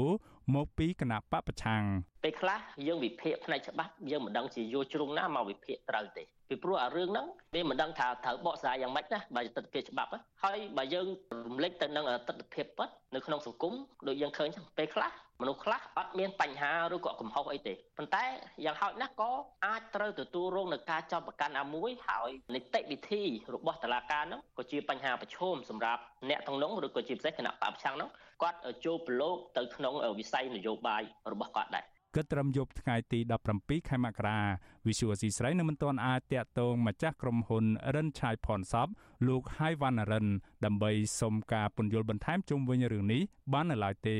[0.55, 1.83] មកពីគណៈបពប្រឆាំង
[2.23, 10.09] ពេលខ្លះយើងវិភាគផ្នែកច្បាប់យើងមិនដឹងជាយកជ្រុងណាមកវិភាគត្រូវទេ ពីព្រោះអារឿងហ្នឹងវាមិនដឹងថាត្រូវបកស្រាយយ៉ាងម៉េចណាបើទស្សនវិជ្ជាច្បាប់
[10.43, 11.07] ហើយបើយើង
[11.47, 13.73] រំលេចទៅនឹងទស្សនវិជ្ជាពិតនៅក្នុងសង្គម
[14.07, 15.11] ដូចយើងឃើញចឹងពេលខ្លះ
[15.41, 18.25] មនុស្សខ្លះអត់មានបញ្ហាឬក៏កំហុសអីទេប៉ុន្តែ
[18.65, 19.31] យ៉ាងហោចណាស់ក៏
[19.65, 23.23] អាចត្រូវទទួលរងនឹងការចាប់ប្រកាន់អាមួយហើយនីតិវិធី
[23.55, 28.09] របស់តុលាការហ្នឹងក៏ជាបញ្ហាប្រឈមសម្រាប់អ្នកទាំងនោះឬក៏ជាពិសេសគណៈបព្វឆាំងហ្នឹង
[28.41, 31.85] គាត់ចូលប្រឡូកទៅក្នុងវិស័យនយោបាយរបស់គាត់ដែរ
[32.15, 33.19] គិតត្រឹមយប់ថ្ងៃទី
[33.55, 34.39] 17ខែមករា
[34.87, 37.65] វិសុវស៊ីស្រីនៅមិនទាន់អាចតាក់ទងម្ចាស់ក្រុមហ៊ុន
[37.95, 38.87] រិនឆាយផនសព
[39.27, 40.27] លោកហៃវ៉ាន់រិន
[40.65, 43.21] ដើម្បីសុំការពន្យល់បន្ថែមជុំវិញរឿងនេះ
[43.53, 44.17] បាននៅឡើយទេ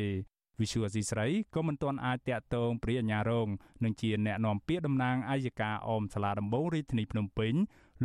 [0.61, 3.47] វិសុវស៊ីស្រីក៏មិនទាន់អាចតាក់ទងព្រាអាញារង
[3.83, 7.53] នឹងជាអ្នកនាំពាក្យតំណាងអាយកាអមសាលាដំបងរាជធានីភ្នំពេញ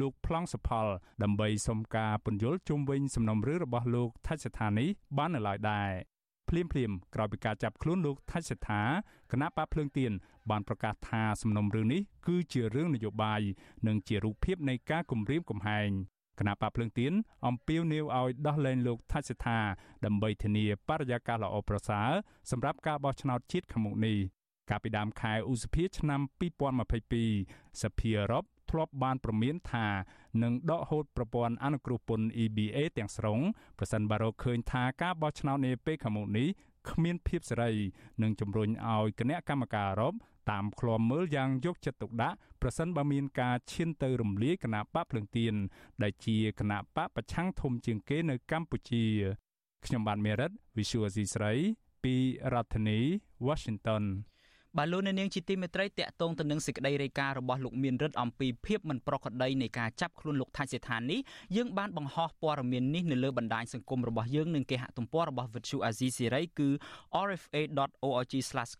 [0.00, 0.86] លោកប្លង់សុផល
[1.22, 5.90] ដើម្បីសុំការពន្យល់ជុំវិញសំណុំរឿងរបស់លោកថាច់ស្ថានីបាននៅឡើយដែរ
[6.50, 8.82] ភ្លាមភ្លាមក្រោយពីការចាប់ខ្លួនលោកថាច់សេដ្ឋា
[9.32, 10.12] គណៈបកភ្លើងទៀន
[10.50, 13.40] បានប្រកាសថាសំណុំរឿងនេះគឺជារឿងនយោបាយ
[13.86, 15.90] និងជារូបភាពនៃការគំរាមកំហែង
[16.38, 17.12] គណៈបកភ្លើងទៀន
[17.46, 19.58] អំពាវនាវឲ្យដោះលែងលោកថាច់សេដ្ឋា
[20.04, 22.10] ដើម្បីធានាបរិយាកាសល្អប្រសើរ
[22.50, 24.18] សម្រាប់ការបោះឆ្នោតជាតិខាងមុខនេះ
[24.70, 26.20] កាលពីដើមខែឧសភាឆ្នាំ
[27.00, 29.86] 2022សភាអឺរ៉ុប ធ្លាប់បានប្រមានថា
[30.42, 33.38] នឹងដកហូតប្រព័ន្ធអនុគ្រោះពន្ធ EBA ទាំងស្រុង
[33.78, 36.48] ប្រសិនបើរកឃើញថាការបោះឆ្នោតនាពេលខាងមុខនេះ
[36.90, 37.72] គ្មានភាពសេរី
[38.22, 40.14] និងជំរុញឲ្យគណៈកម្មការអឺរ៉ុប
[40.50, 45.54] តាមឃ្លាំមើលយ៉ាងយកចិត្តទុកដាក់ប្រសិនបើមានការឈានទៅរំលាយគណៈបកភ្លឹងទៀន
[46.02, 49.04] ដែលជាគណៈបកប្រឆាំងធំជាងគេនៅកម្ពុជា
[49.84, 51.52] ខ្ញុំបានមេរិត Visual C ស្រី
[52.04, 52.14] ពី
[52.52, 52.98] រដ្ឋធានី
[53.46, 54.02] Washington
[54.78, 61.20] បាទលោកនាងជាទីមេត្រីតកតងទៅនឹងសេចក្តីរាយការណ៍របស់លោកមានរិទ្ធអំពីភាពមិនប្រក្រតីនៃការចាប់ខ្លួនលោកថៃសេដ្ឋាននេះ
[61.56, 66.68] យើងបានបង្ហោះព័ត៌មាននេះនៅលើបណ្ដាញសង្គមរបស់យើងនិងគេហទំព័ររបស់ Vuthu Azizi Siri គឺ
[67.30, 68.32] rfa.org/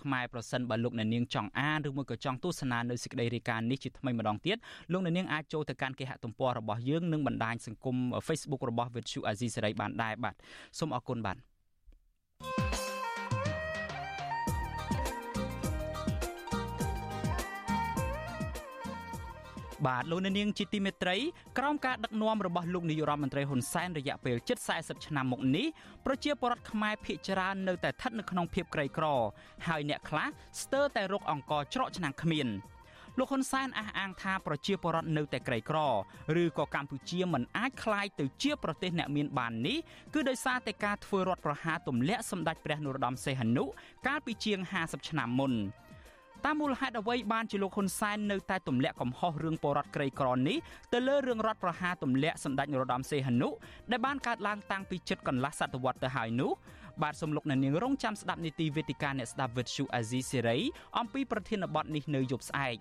[0.03, 4.57] ខ្មែរប្រសិនបើលោកនាងចង់អានឬមួយក៏ចង់ទស្សនានៅសេចក្តីរាយការណ៍នេះជាថ្មីម្ដងទៀត
[4.93, 10.35] លោកនាងអាចចូលទៅកាន់គេហទំព័ររបស់យើងនិងបណ្ដាញសង្គម Facebook របស់ Vuthu Azizi Siri បានដែរបាទ
[10.79, 11.56] សូមអរគុណបាទ
[19.88, 21.18] បាទលោកនាងជាទីមេត្រី
[21.58, 25.68] ក្រោមការដឹកនាំរបស់លោកនាយរដ្ឋមន្ត្រីហ៊ុនសែនរយៈពេលជិត40ឆ្នាំមកនេះ
[26.06, 29.06] ប្រជាពលរដ្ឋខ្មែរភ័យច្រើននៅតែស្ថិតនៅក្នុងភាពក្រីក្រ
[29.68, 30.28] ហើយអ្នកខ្លះ
[30.62, 32.50] ស្ទើរតែរកអង្គច្រកឆ្នាំងគ្មាន
[33.18, 35.80] លោកហ៊ុនសែនអះអាងថាប្រជាពលរដ្ឋនៅតែក្រីក្រ
[36.42, 39.78] ឬក៏កម្ពុជាមិនអាចคล้ายទៅជាប្រទេសអ្នកមានបាននេះ
[40.14, 43.64] គឺដោយសារតែការធ្វើរដ្ឋប្រហារទម្លាក់សម្ដេចព្រះនរោត្តមសីហនុ
[44.08, 45.54] កាលពីជាង50ឆ្នាំមុន
[46.45, 50.57] តាមមូលហេតុអ្វីបានជាលោកហ៊ុនសែននៅតែទម្លាក់កំហុសរឿងបរដ្ឋក្រីក្រនេះ
[50.93, 53.49] ទៅលើរឿងរដ្ឋប្រហារទម្លាក់សម្ដេចនរោត្តមសីហនុ
[53.91, 56.51] ដែលបានកើតឡើងតាំងពីជិតកន្លះសតវត្សទៅហើយនោះ
[57.03, 60.59] បាទសំលោកអ្នកនាងរងចាំស្ដាប់នីតិវេទិកាអ្នកស្ដាប់វិទ្យុអាស៊ីសេរី
[60.99, 62.77] អំពីប្រធានបទនេះនៅយប់ស្អែក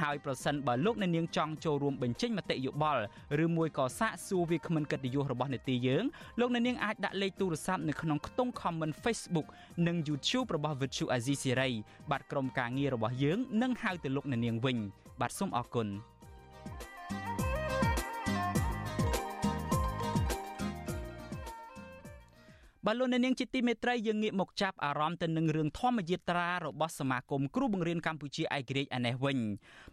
[0.00, 3.02] ហើយប្រសិនបើលោកអ្នកនាងចង់ចូលរួមបញ្ចេញមតិយោបល់
[3.44, 6.04] ឬមួយក៏សាកសួរវាគ្មិនកិត្តិយសរបស់នេតិយើង
[6.40, 9.46] លោកអ្នកនាងអាចដាក់លេខទូរស័ព្ទនៅក្នុងខ្ទង់ comment Facebook
[9.86, 11.72] និង YouTube របស់ Vuthu Azizi Siri
[12.10, 14.76] បាទក្រុមការងាររបស់យើងនឹងហៅទៅលោកអ្នកនាងវិញ
[15.20, 15.86] បាទសូមអរគុណ
[17.10, 17.39] thank you
[22.86, 29.38] បើលោកអ្នកនាងជាទីមេត្រីយើងងាកមកចាប់អារម្មណ៍ទៅនឹងរឿងធម្មយាត្រារបស់សមាគមគ្រូបង្រៀនកម្ពុជាឯករាជ្យឯនេះវិញ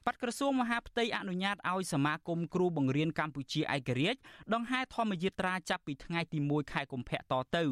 [0.06, 4.20] បាត់ក្រសួងមហាផ្ទៃអនុញ្ញាតឲ្យសមាគមគ្រូបង្រៀនកម្ពុជាឯករាជ្យ
[4.54, 7.64] ដង្ហែធម្មយាត្រាចាប់ពីថ្ងៃទី1ខែកុម្ភៈតទៅ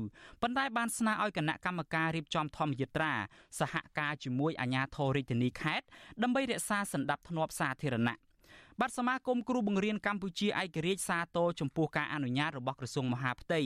[0.41, 3.13] ប៉ុន្តែបានស្នើឲ្យគណៈកម្មការរៀបចំធម្មយាត្រា
[3.59, 5.85] សហការជាមួយអាជ្ញាធររាជធានីខេត្ត
[6.23, 8.17] ដើម្បីរក្សាសន្តិភាពសាធារណៈ
[8.81, 13.61] បាទសមាគមគ្រូបង្រៀនកម្ពុជាឯករាជ្យសាទរចំពោះការអនុញ្ញាតរបស់ក្រសួងមហាផ្ទៃ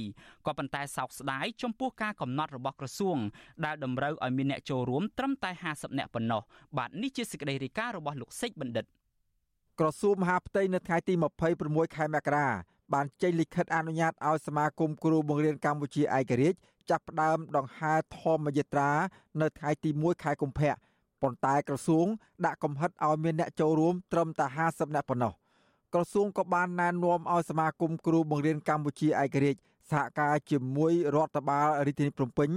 [0.46, 3.18] ក៏ប៉ុន្តែសោកស្ដាយចំពោះការកំណត់របស់ក្រសួង
[3.66, 6.42] ដែលតម្រូវឲ្យមានអ្នកចូលរួមត្រឹមតែ50នាក់ប៉ុណ្ណោះ
[6.78, 8.86] បាទនេះជាសេចក្តីរាយការណ៍របស់លោកសេចបណ្ឌិត
[9.80, 11.14] ក្រសួងមហាផ្ទៃនៅថ្ងៃទី
[11.56, 12.48] 26ខែមករា
[12.94, 18.92] បានចេញលិខិតអនុញ្ញាតឲ្យសមាគមគ្រូបង្រៀនកម្ពុជាឯករាជ្យចាប់ផ្ដើមដង្ហែធម្មយត្រា
[19.42, 20.74] នៅថ្ងៃទី1ខែកុម្ភៈ
[21.22, 22.08] ប៉ុន្តែក្រសួង
[22.46, 25.34] ដាក់កំហិតឲ្យមានអ្នកចូលរួមត្រឹមតែ50នាក់ប៉ុណ្ណោះ
[25.94, 29.60] ក្រសួងក៏បានណែនាំឲ្យសមាគមគ្រូបង្រៀនកម្ពុជាឯករាជ្យ
[29.92, 32.50] សហការជាមួយរដ្ឋបាលរាជធានីភ្នំពេញ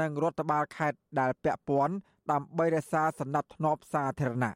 [0.00, 1.94] និងរដ្ឋបាលខេត្តដែលពាក់ព័ន្ធ
[2.30, 4.52] ដើម្បីរក្សាសណ្ដាប់ធ្នាប់សាធារណៈ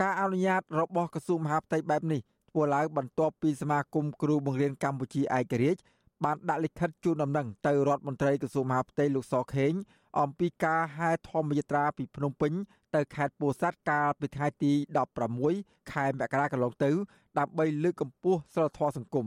[0.00, 2.20] ការអនុញ្ញាតរបស់ក្រសួងមហាផ្ទៃបែបនេះ
[2.50, 5.80] ធ្វើឡើងបន្ទាប់ពីសមាគមគ្រូបង្រៀនកម្ពុជាឯករាជ្យ
[6.24, 9.72] បានដាក់លិខិតជូនដំណឹងទៅរដ្ឋមន្ត្រីក្រសួងមហាផ្ទៃលោកសខេង
[10.20, 12.52] អំពីការហែធម្មយាត្រាពីភ្នំពេញ
[12.94, 14.72] ទៅខេត្តពោធិ៍សាត់កាលពីថ្ងៃទី
[15.32, 16.90] 16ខែមករាកន្លងទៅ
[17.38, 19.26] ដើម្បីលើកកម្ពស់សិលធម៌សង្គម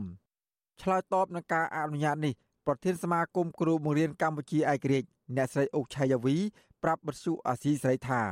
[0.82, 2.34] ឆ្លើយតបនឹងការអនុញ្ញាតនេះ
[2.66, 6.36] ប្រធានសមាគមគ្រូបង្រៀនកម្ពុជាឯករាជ្យអ្នកស្រីអុកឆៃយ៉ាវី
[6.82, 8.22] ប្រាប់បទសុអាស៊ីស្រីថា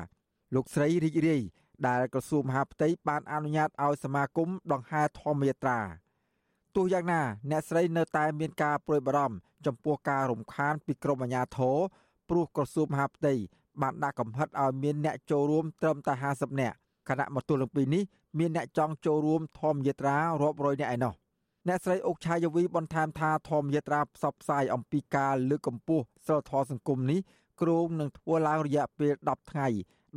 [0.55, 1.43] លោកស្រីរីករាយ
[1.87, 5.81] ដែលក្រសួងមហាផ្ទៃបានអនុញ្ញាតឲ្យសមាគមដង្ហែធម្មយាត្រា
[6.77, 11.77] ទោះយ៉ាងណាអ្នកស្រីនៅតែមានការព្រួយបារម្ភចំពោះការរំខានពីក្រមអាជ្ញាធរ
[12.29, 13.35] ព្រោះក្រសួងមហាផ្ទៃ
[13.83, 16.77] បានដាក់កំហិតឲ្យមានអ្នកចូលរួមត្រឹមតែ50នាក់
[17.09, 18.03] ខណៈមកទល់នឹងពីនេះ
[18.39, 21.15] មានអ្នកចង់ចូលរួមធម្មយាត្រារាប់រយនាក់ឯណោះ
[21.69, 27.21] អ្នកស្រីអុកឆាយវីបន្ថែមថាធម្មយាត្រាផ្សព្វផ្សាយអំពីការលើកកម្ពស់សិលធម៌សង្គមនេះ
[27.61, 29.69] គ្រោងនឹងធ្វើឡើងរយៈពេល10ថ្ងៃ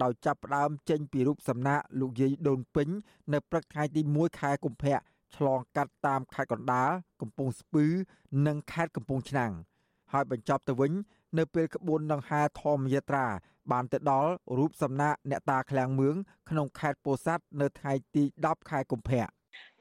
[0.03, 2.88] ដោយចាប់ផ្ដើមចេញពីរូបសំណាកលោកយាយដូនពេញ
[3.34, 4.97] នៅព្រឹកថ្ងៃទី1ខែកុម្ភៈ
[5.36, 6.89] ឆ្លងកាត់តាមខេត្តកណ្ដាល
[7.22, 7.86] កំពង់ស្ពឺ
[8.47, 9.51] និងខេត្តកំពង់ឆ្នាំង
[10.11, 10.91] ហើយបញ្ចប់ទៅវិញ
[11.38, 13.26] នៅពេលក្បួនដង្ហែធម្មយាត្រា
[13.72, 16.16] បានទៅដល់រូបសំណាកអ្នកតាឃ្លាំងមឿង
[16.49, 19.26] ក្នុងខេត្តពោធិ៍សាត់នៅថ្ងៃទី10ខែកុម្ភៈ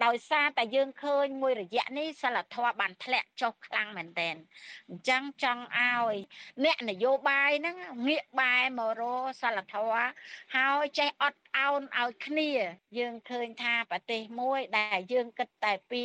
[0.05, 4.35] ដោយសារតែយើងឃើញមួយរយៈនេះសិលធម៌បានធ្លាក់ចុះខ្លាំងមែនទែន
[4.89, 6.17] អញ្ចឹងចង់ឲ្យ
[6.65, 7.77] អ្នកនយោបាយហ្នឹង
[8.09, 10.07] ងាកបែរមករកសិលធម៌
[10.57, 12.51] ហើយចេះអត់ឱនឲ្យគ្នា
[12.99, 16.05] យើងឃើញថាប្រទេសមួយដែលយើងគិតតែពី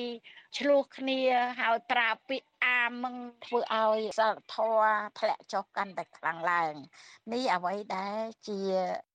[0.57, 1.21] ឆ្លោះគ្នា
[1.59, 3.15] ហើយប្រើពាក្យអាមឹង
[3.45, 6.73] ធ្វើឲ្យសិលធម៌ធ្លាក់ចុះកាន់តែខ្លាំងឡើង
[7.33, 8.59] នេះអ្វីដែលជា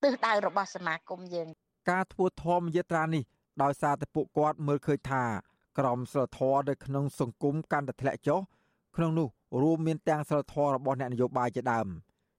[0.03, 1.48] ទិសដៅរបស់សមាគមយើង
[1.90, 3.24] ការធ្វើធម្មយាត្រានេះ
[3.62, 5.24] ដោយសារតែពួកគាត់មើលឃើញថា
[5.78, 8.40] ក្រមសីលធម៌នៅក្នុងសង្គមកាន់តែធ្លាក់ចុះ
[8.96, 9.28] ក្នុងនោះ
[9.62, 11.86] រួមមានទាំងសីលធម៌របស់អ្នកនយោបាយជាដើម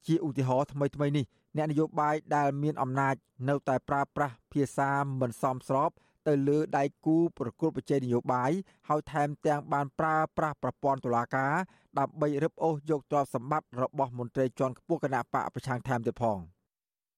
[0.08, 1.26] ជាឧទាហរណ៍ថ្មីថ្មីនេះ
[1.58, 3.16] អ្នកនយោបាយដែលមានអំណាច
[3.50, 4.92] នៅតែប្រើប្រាស់ភាសា
[5.22, 5.92] មិនសមស្រប
[6.28, 8.52] ទៅលើដៃគូប្រកួតប្រជែងនយោបាយ
[8.90, 11.54] ហើយថែមទាំងបានប្រើប្រាស់ប្រព័ន្ធតុលាការ
[12.00, 16.38] ដើម្បីរឹបអូសយកទ្រព្យសម្បត្តិរបស់មន្ត្រីជាន់ខ្ពស់គណៈបកប្រឆាំងថែមទៀតផង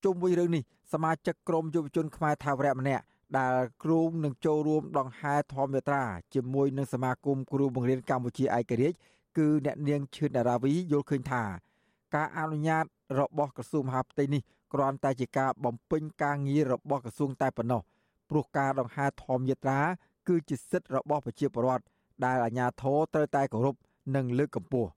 [0.03, 3.03] ជុំវិញរឿងនេះសមាជិកក្រុមយុវជនខ្មែរថាវរៈម្នាក់
[3.37, 6.03] ដែលគ្រូនឹងចូលរួមដង្ហែធម្មយាត្រា
[6.33, 8.97] ជាមួយនឹងសមាគមគ្រូបង្រៀនកម្ពុជាឯករាជ្យ
[9.37, 11.43] គឺអ្នកនាងឈឿនដារាវីយល់ឃើញថា
[12.15, 12.85] ការអនុញ្ញាត
[13.19, 14.41] របស់ក្រសួងមហាផ្ទៃនេះ
[14.73, 17.81] គ្រាន់តែជាការបំពេញការងាររបស់ក្រសួងតែប៉ុណ្ណោះ
[18.29, 19.79] ព្រោះការដង្ហែធម្មយាត្រា
[20.27, 21.85] គឺជាសិទ្ធិរបស់ប្រជាពលរដ្ឋ
[22.25, 23.75] ដែលអាជ្ញាធរត្រូវតែគោរព
[24.15, 24.89] និងលើកកម្ពស់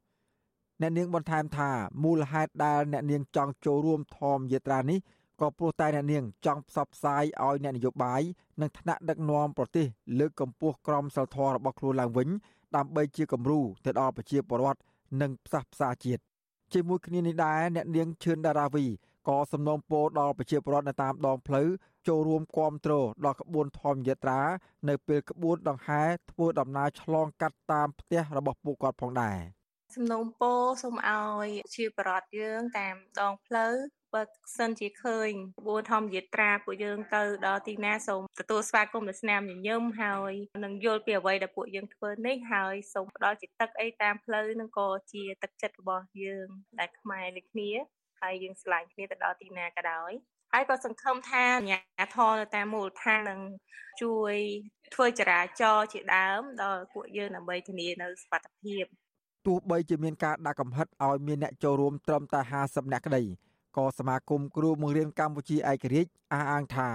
[0.81, 1.71] អ្នកនាងបន្ថែមថា
[2.05, 4.99] មូលហេតុដែលអ្នកនាងចង់ចូលរួមធម្មយាត្រានេះ
[5.41, 8.23] ក៏ព្រោះតែអ្នកនាងចង់ផ្សព្វផ្សាយឲ្យអ្នកនយោបាយ
[8.61, 9.87] និងថ្នាក់ដឹកនាំប្រទេស
[10.19, 12.29] លើកកម្ពស់ក្រមសីលធម៌របស់ខ្លួនឡើងវិញ
[12.77, 14.81] ដើម្បីជាគំរូទៅដល់ប្រជាពលរដ្ឋ
[15.21, 16.23] និងផ្សះផ្សាជាតិ
[16.73, 18.87] ជាមួយគ្នានេះដែរអ្នកនាងឈឿនដារាវី
[19.29, 21.69] ក៏សំណូមពរដល់ប្រជាពលរដ្ឋនៅតាមដងផ្លូវ
[22.09, 22.93] ចូលរួមគាំទ្រ
[23.25, 24.41] ដល់ក្បួនធម្មយាត្រា
[24.89, 29.39] នៅពេលក្បួនដង្ហែធ្វើដំណើរឆ្លងកាត់តាមផ្ទះរបស់ពួកគាត់ផងដែរ
[29.95, 33.75] សំណូមពរសូមឲ្យជាបរដ្ឋយើងតាមដងផ្លូវ
[34.15, 34.23] បើ
[34.59, 40.33] សិនជាឃើញក្បួនធម្មយាត្រាពួកយើងទៅដល់ទីណាសូមទទួលស្វាគមន៍ដោយស្នាមញញឹមហើយ
[40.65, 46.47] នឹងយល់ពីអ្វីដែលពួកយើងធ្វើនេះហើយសូមផ្ដល់ជាទឹកអីតាមផ្លូវនឹងក៏ជាទឹកចិត្តរបស់យើង
[46.79, 47.71] ដែលខ្មែរដូចគ្នា
[48.21, 50.13] ហើយយើងឆ្លាញ់គ្នាទៅដល់ទីណាក៏ដោយ
[50.53, 53.41] ហើយក៏សង្ឃឹមថាអាជ្ញាធរនៅតាមមូលដ្ឋាននឹង
[54.03, 54.35] ជួយ
[54.95, 58.85] ធ្វើចរាចរណ៍ជាដើមដល់ពួកយើងដើម្បីធានានៅសុវត្ថិភាព
[59.47, 63.23] ទោះបីជាមានការដាក់កំហិតឲ្យមានអ្នកចូលរួមត្រឹមតែ50នាក់ក្តី
[63.77, 66.89] ក៏សមាគមគ្រូបង្រៀនកម្ពុជាឯករាជ្យអះអាងថា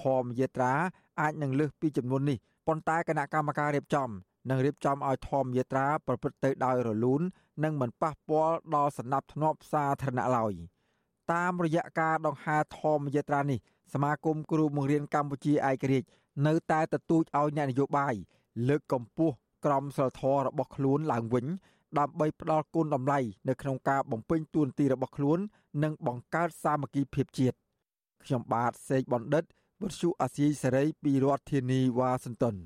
[0.00, 0.72] ធម្មយាត្រា
[1.20, 4.08] អាចនឹងលើសពីចំនួននេះប៉ុន្តែគណៈកម្មការរៀបចំ
[4.50, 7.22] នឹងរៀបចំឲ្យធម្មយាត្រាប្រព្រឹត្តទៅដោយរលូន
[7.64, 10.54] និងមិនប៉ះពាល់ដល់សណ្ដាប់ធ្នាប់សាធារណៈឡើយ
[11.32, 13.58] តាមរយៈការដង្ហែធម្មយាត្រានេះ
[13.92, 16.08] សមាគមគ្រូបង្រៀនកម្ពុជាឯករាជ្យ
[16.46, 18.14] នៅតែទទូចឲ្យអ្នកនយោបាយ
[18.68, 19.34] លើកកម្ពស់
[19.64, 21.46] ក្រមសីលធម៌របស់ខ្លួនឡើងវិញ
[21.98, 23.18] ដើម្បីផ្ដល់គុណតម្លៃ
[23.48, 25.38] នៅក្នុងការបំពេញតួនាទីរបស់ខ្លួន
[25.82, 27.56] និងបង្កើតសាមគ្គីភាពជាតិ
[28.24, 29.44] ខ្ញុំបាទសេកបណ្ឌិត
[29.80, 32.56] វុទ្ធុអាស៊ីសេរីពីរដ្ឋធានីវ៉ាស៊ីនតោន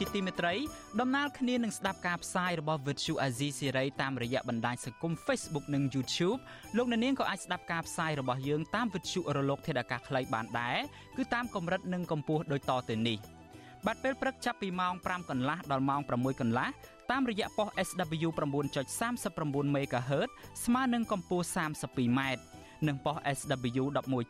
[0.00, 0.54] ជាទីមេត្រី
[1.00, 6.40] ដំណើរគ្នានឹងស្ដាប់ការផ្សាយរបស់ Vuthu Azizi Serai តាមរយៈបណ្ដាញសង្គម Facebook និង YouTube
[6.76, 10.78] លោកអ្នកនាងក៏អាចស្ដាប់ការផ្សាយរបស់យើងតាម Vuthu រលកធាតុអាកាសខ្លីបានដែរ
[11.16, 13.18] គឺតាមកម្រិតនិងកម្ពស់ដូចតទៅនេះ
[13.86, 16.68] បាទពេលព្រឹកចាប់ពីម៉ោង5កន្លះដល់ម៉ោង6កន្លះ
[17.10, 18.28] តាមរយៈប៉ុស SW
[18.88, 20.30] 9.39 MHz
[20.64, 22.20] ស្មើនឹងកម្ពស់ 32m
[22.86, 23.82] និងប៉ុស SW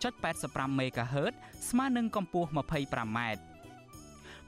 [0.06, 1.34] 11.85 MHz
[1.68, 3.20] ស្មើនឹងកម្ពស់ 25m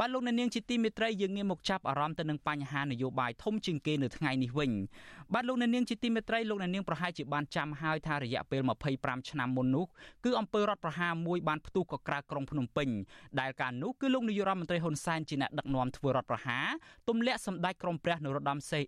[0.00, 4.72] បាទលោកអ្នកនាងជាទីមេត្រីយើងងាកមកចាប់អារម្មណ៍ទៅនឹងបញ្ហានយោបាយធំជាងគេនៅថ្ងៃនេះវិញ
[5.34, 8.60] បាទលោកអ្នកនាងជាទីមេត្រីលោកអ្នកនាងប្រហែលជាបានចាំហើយថារយៈពេល
[8.94, 9.86] 25ឆ្នាំមុននោះ
[10.24, 12.88] គឺអំពើរដ្ឋប្រហារមួយបានផ្ទុះកក្រើកក្រុងភ្នំពេញ
[13.40, 16.66] ដែលកាលនោះគឺលោកនាយរដ្ឋមន្ត្រីហ៊ុនសែនជាអ្នកដឹកនាំធ្វើរដ្ឋប្រហារ
[17.08, 18.80] ទម្លាក់សម្ដេចក្រមព្រះនរោត្តមសេ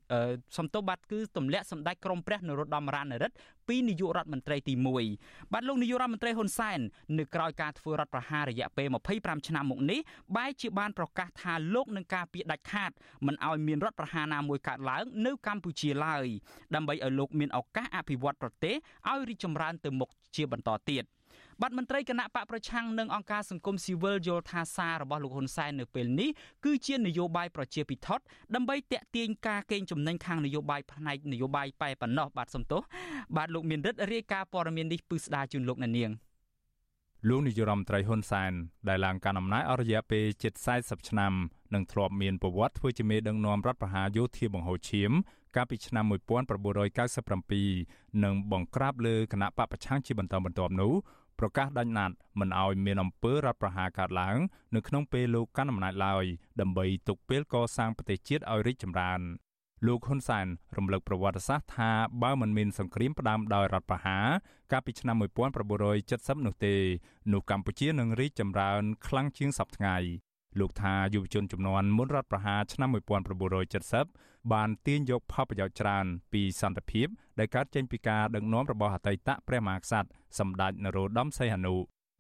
[0.57, 3.35] សំទោបាទគឺទម្លាក់សម្ដេចក្រមព្រះនរោត្តមរណរដ្ឋ
[3.69, 4.75] ពីនាយករដ្ឋមន្ត្រីទី
[5.15, 6.81] 1បាទលោកនាយករដ្ឋមន្ត្រីហ៊ុនសែន
[7.19, 10.01] នៅក្រៅការធ្វើរដ្ឋប្រហាររយៈពេល25ឆ្នាំមកនេះ
[10.37, 12.91] បែរជាបានប្រកាសថាលោកនឹងការពារដាច់ខាត
[13.27, 16.27] មិនឲ្យមានរដ្ឋប្រហារណាមួយកើតឡើងនៅកម្ពុជាឡើយ
[16.75, 18.75] ដើម្បីឲ្យលោកមានឱកាសអភិវឌ្ឍប្រទេស
[19.11, 21.05] ឲ្យរីកចម្រើនទៅមុខជាបន្តទៀត
[21.63, 26.31] បាទមន្ត្រីគណៈបកប្រឆាំងនិងអង្គការសង្គមស៊ីវិលយល់ថាសាររបស់លោកហ៊ុនសែននៅពេលនេះ
[26.65, 28.09] គឺជានយោបាយប្រជាពិធ
[28.55, 32.83] ដើម្បីតាក់ទាញការកេងចំណេញខាងនយោបាយផ្នែកនយោបាយប៉ែប៉ុណ្ណោះបាទសំទោស
[33.37, 36.11] បាទលោកមានរិទ្ធរាយការណ៍ព័ត៌មាននេះពឹស្ដាជូនលោកអ្នកនាង
[37.29, 38.53] លោកនាយរដ្ឋមន្ត្រីហ៊ុនសែន
[38.89, 40.53] ដែលឡើងកាន់អំណាចអស់រយៈពេលជិត
[40.83, 41.33] 40ឆ្នាំ
[41.75, 45.13] និងធ្លាប់មានប្រវត្តិធ្វើជាមេដឹកនាំរដ្ឋប្រហារយោធាបង្ហូរឈាម
[45.57, 46.05] កាលពីឆ្នាំ
[47.55, 50.93] 1997និងបង្ក្រាបលើគណៈបពប្រឆាំងជាបន្តបន្ទាប់នោះ
[51.39, 54.39] ប្រកាសដាច់ណាត់មិនអោយមានអំពើរដ្ឋប្រហារកើតឡើង
[54.75, 56.25] នៅក្នុងពេលលោកកាន់អំណាចឡើយ
[56.61, 59.21] ដើម្បីទុកពេលកសាងប្រទេសជាតិឲ្យរីកចម្រើន
[59.87, 61.91] លោកហ៊ុនសែនរំលឹកប្រវត្តិសាស្ត្រថា
[62.23, 64.27] បើមិនមានសង្គ្រាមផ្ដាំដោយរដ្ឋប្រហារ
[64.73, 66.75] កាលពីឆ្នាំ1970នោះទេ
[67.33, 69.97] នោះកម្ពុជានឹងរីកចម្រើនខ្លាំងជាងសពថ្ងៃ
[70.59, 72.89] លោកថាយុវជនចំនួនមុនរដ្ឋប្រហារឆ្នាំ
[73.71, 77.07] 1970បានទាញយកផលប្រយោជន៍ច្រើនពីសន្តិភាព
[77.39, 81.75] ដែលកើតចេញពីការដឹកនាំរបស់អតីតព្រះមហាក្សត្រសម្ដេចនរោត្តមសីហនុ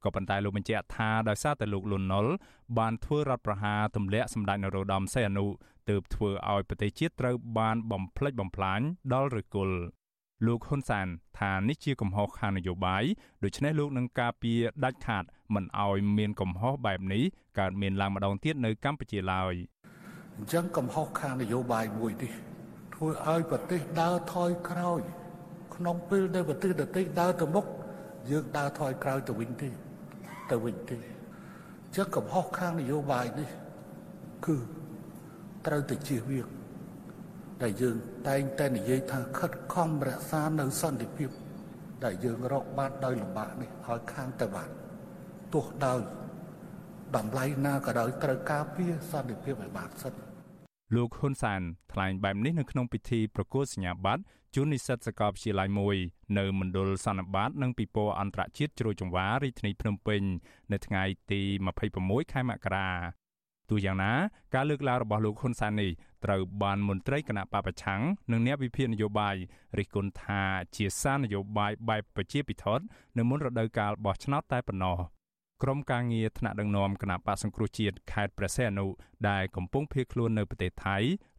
[0.05, 2.32] ក៏ប៉ុន្តែលោកបញ្ជាក់ថាដោយសារតែលោកលន់នល់
[2.78, 5.47] បានធ្វើរដ្ឋប្រហារទម្លាក់សម្ដេចនរោត្តមសីហនុ
[5.89, 8.80] ទើបធ្វើឲ្យប្រទេសជាតិត្រូវបានបំផ្លិចបំផ្លាញ
[9.12, 9.76] ដល់ឫគល់
[10.47, 11.07] លោកហ៊ុនសាន
[11.40, 13.05] ថានេះជាកំហុសខាងនយោបាយ
[13.45, 15.24] ដូច្នេះលោកនឹងការពារដាច់ខាត
[15.55, 17.22] មិនឲ្យមានកំហុសបែបនេះ
[17.59, 19.55] កើតមានឡើងម្ដងទៀតនៅកម្ពុជាឡើយ
[20.36, 22.32] អញ្ចឹងកំហុសខាងនយោបាយមួយនេះ
[22.95, 25.01] ធ្វើឲ្យប្រទេសដើរថយក្រោយ
[25.74, 27.64] ក្នុងពេលដែលប្រទេសដទៃដើរទៅមុខ
[28.30, 29.68] យើងដើរថយក្រោយទៅវិញទេ
[30.51, 33.49] ទៅវិញទេអញ្ចឹងកំហុសខាងនយោបាយនេះ
[34.47, 34.57] គឺ
[35.66, 36.49] ត្រូវតែជៀសវាង
[37.63, 37.97] ដែលយើង
[38.29, 41.31] តែងតែនិយាយថាខិតខំរក្សានៅសន្តិភាព
[42.05, 44.71] ដែលយើងរកបានដោយលំបាកនេះឲ្យខាងទៅបាន
[45.55, 46.01] ទោះដោយ
[47.17, 50.15] តម្លៃណាក៏ដោយត្រូវការពារសន្តិភាពឲ្យបានសិន
[50.97, 54.23] លោកហ៊ុនសានថ្លែងបែបនេះនៅក្នុងពិធីប្រគល់សញ្ញាបត្រ
[54.55, 55.97] ជូននិស្សិតសាកលវិទ្យាល័យមួយ
[56.39, 60.23] នៅមណ្ឌលសន្និបាតនិងពិព័រណ៍អន្តរជាតិជ្រោយចង្វារាជធានីភ្នំពេញ
[60.73, 61.41] នៅថ្ងៃទី
[61.89, 62.89] 26ខែមករា
[63.71, 64.12] ទោះយ៉ាងណា
[64.55, 65.91] ការលើកឡើងរបស់លោកហ៊ុនសែននេះ
[66.25, 68.01] ត្រូវបានមន្ត្រីគណៈបពប្រឆាំង
[68.33, 69.37] និងអ្នកវិភាគនយោបាយ
[69.79, 70.43] រិះគន់ថា
[70.77, 72.85] ជាសារនយោបាយបែបប្រជាពិធដ្ឋ
[73.19, 74.99] នៅមុនរដូវកាលបោះឆ្នោតតែប៉ុណ្ណោះ
[75.62, 78.87] ក្រុមការងារថ្នាក់ដឹកនាំគណៈបកសង្គ្រោះជាតិខេត្តព្រះសីហនុ
[79.29, 80.97] ដែលកំពុងភៀសខ្លួននៅប្រទេសថៃ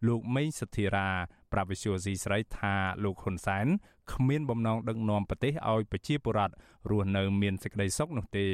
[0.08, 1.10] លោកមេងសធិរា
[1.52, 3.68] ប្រាប់វិសុយស៊ីស្រីថាលោកហ៊ុនសែន
[4.14, 6.54] គ្មានបំណងដឹកនាំប្រទេសឲ្យប្រជាពលរដ្ឋ
[6.90, 8.46] រស់នៅមានសេចក្តីសុខនោះទេ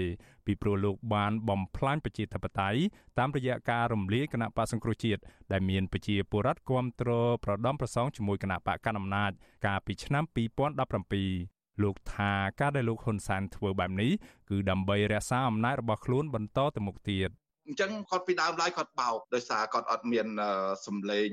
[0.45, 2.79] ពីព្រោះលោកបានបំផ្លាញប្រជាធិបតេយ្យ
[3.19, 5.21] តាមរយៈការរំលាយគណៈបកសង្គ្រោះជាតិ
[5.51, 9.31] ដែលមានប្រជាពលរដ្ឋគ្រប់គ្រងប្រដំប្រសងជាមួយគណៈបកកណ្ដាលអំណាច
[9.65, 14.11] កាលពីឆ្នាំ2017លោកថាការដែលលោកហ៊ុនសែនធ្វើបែបនេះ
[14.49, 17.29] គឺដើម្បីរក្សាអំណាចរបស់ខ្លួនបន្តទៅមុខទៀត
[17.68, 20.28] អញ្ចឹងគាត់ពីដើមឡើយគាត់បោកដោយសារគាត់អត់មាន
[20.86, 21.30] សម្លេង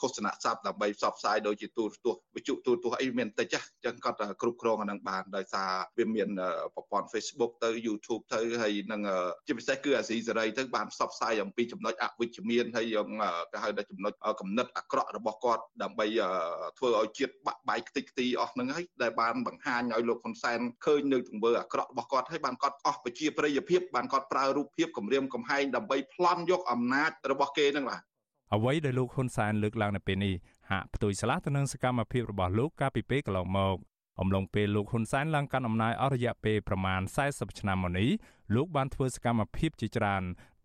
[0.00, 6.28] ឃោសនាស័ព្ទដើម្បីផ្សព្វផ្សាយដូចជាទូរទស្សន៍វិទ្យុទូរទស្សន៍អីមានតិចអញ្ចឹងគាត់គ្រប់គ្រងអានឹងបានដោយសារវាមាន
[6.74, 9.00] ប្រព័ន្ធ Facebook ទៅ YouTube ទៅហើយនឹង
[9.46, 12.96] ជាពិសេសគឺអាស៊ីសេរីទៅបានផ្សព្វផ្សាយអំពីចំណុចអវិជ្ជមានហើយ
[13.52, 16.06] គេហៅថាចំណុចកំណត់អាក្រក់របស់គាត់ដើម្បី
[16.78, 28.02] ធ្វើឲ្យជាតិបាក់បែកខ្ទេចខ្ទីអស់ហ្នឹងហើយដែលបានបង្ហាញឲ្យលោកហ៊ុនសែនឃើញនៅទង្វើអាក្រក់របស់គាត់ហើយបានគាត់អស់ប្រជាប្រិយភាពបានគាត់ប្រើរូបភាពគម្រាមកំហែងដើម្បីប្លន់យកអំណាចរបស់គេនឹងបាទ
[28.54, 30.34] អ្វីដែលលោកហ៊ុនសែនលើកឡើងនៅពេលនេះ
[30.70, 33.76] ហាក់ផ្ទុយឆ្លាស់ទៅនឹងសកម្មភាពរបស់លោកកាលពីពេលកន្លងមក
[34.20, 37.00] អំឡុងពេលលោកហ៊ុនសែនឡើងកាន់អំណាចអស់រយៈពេលប្រមាណ
[37.30, 38.10] 40ឆ្នាំមកនេះ
[38.54, 40.22] លោកបានធ្វើសកម្មភាពជាច្រើន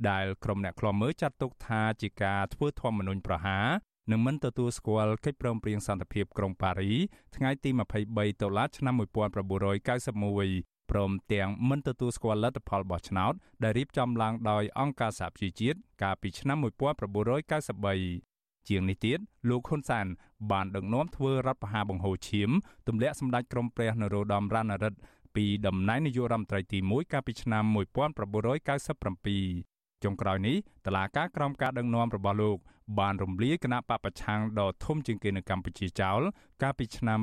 [0.10, 3.68] ដែលក្រុមអ្នកខ្លាំមើលចាត់ទុកថាជាការធ្វើធម្មនុញ្ញប្រហារ
[4.12, 6.92] និងមិនទទួលស្គាល់កិច្ចព្រមព្រៀងសន្តិភាពក្រុងប៉ារី
[7.36, 7.70] ថ្ងៃទី
[8.06, 13.34] 23តុលាឆ្នាំ1991 ព្រមទាំងមិនទទួលស្គាល់លទ្ធផលបោះឆ្នោត
[13.64, 19.20] ដែលរៀបចំឡើងដោយអង្គការសហប្រជាជាតិកាលពីឆ្នាំ1993ជាងនេះទៀត
[19.50, 20.06] លោកហ៊ុនសាន
[20.52, 22.50] បានដឹកនាំធ្វើរដ្ឋប្រហារបង្ហូរឈាម
[22.88, 25.00] ទម្លាក់សម្ដេចក្រមព្រះនរោត្តមរណរដ្ឋ
[25.36, 29.71] ពីតំណែងនាយករដ្ឋមន្ត្រីទី1កាលពីឆ្នាំ1997
[30.04, 32.58] ចុងក្រោយនេះតឡាការក្រមការដឹកនាំរបស់លោក
[33.00, 36.22] បានរំលាយគណៈបពប្រឆាំងដ៏ធំជាងគេនៅកម្ពុជាចោល
[36.62, 37.20] កាលពីឆ្នាំ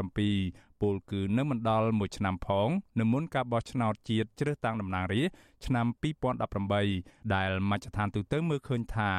[0.00, 2.68] 2017ពលគឺនៅមិនដល់មួយឆ្នាំផង
[3.00, 5.36] នៅមុនការបោះឆ្នោតជាតិជ្រើសតាំងតំណាងរាស្ត្រ
[5.66, 5.86] ឆ្នាំ
[6.60, 9.10] 2018ដែលមជ្ឈដ្ឋានទូទៅមើលឃើញថា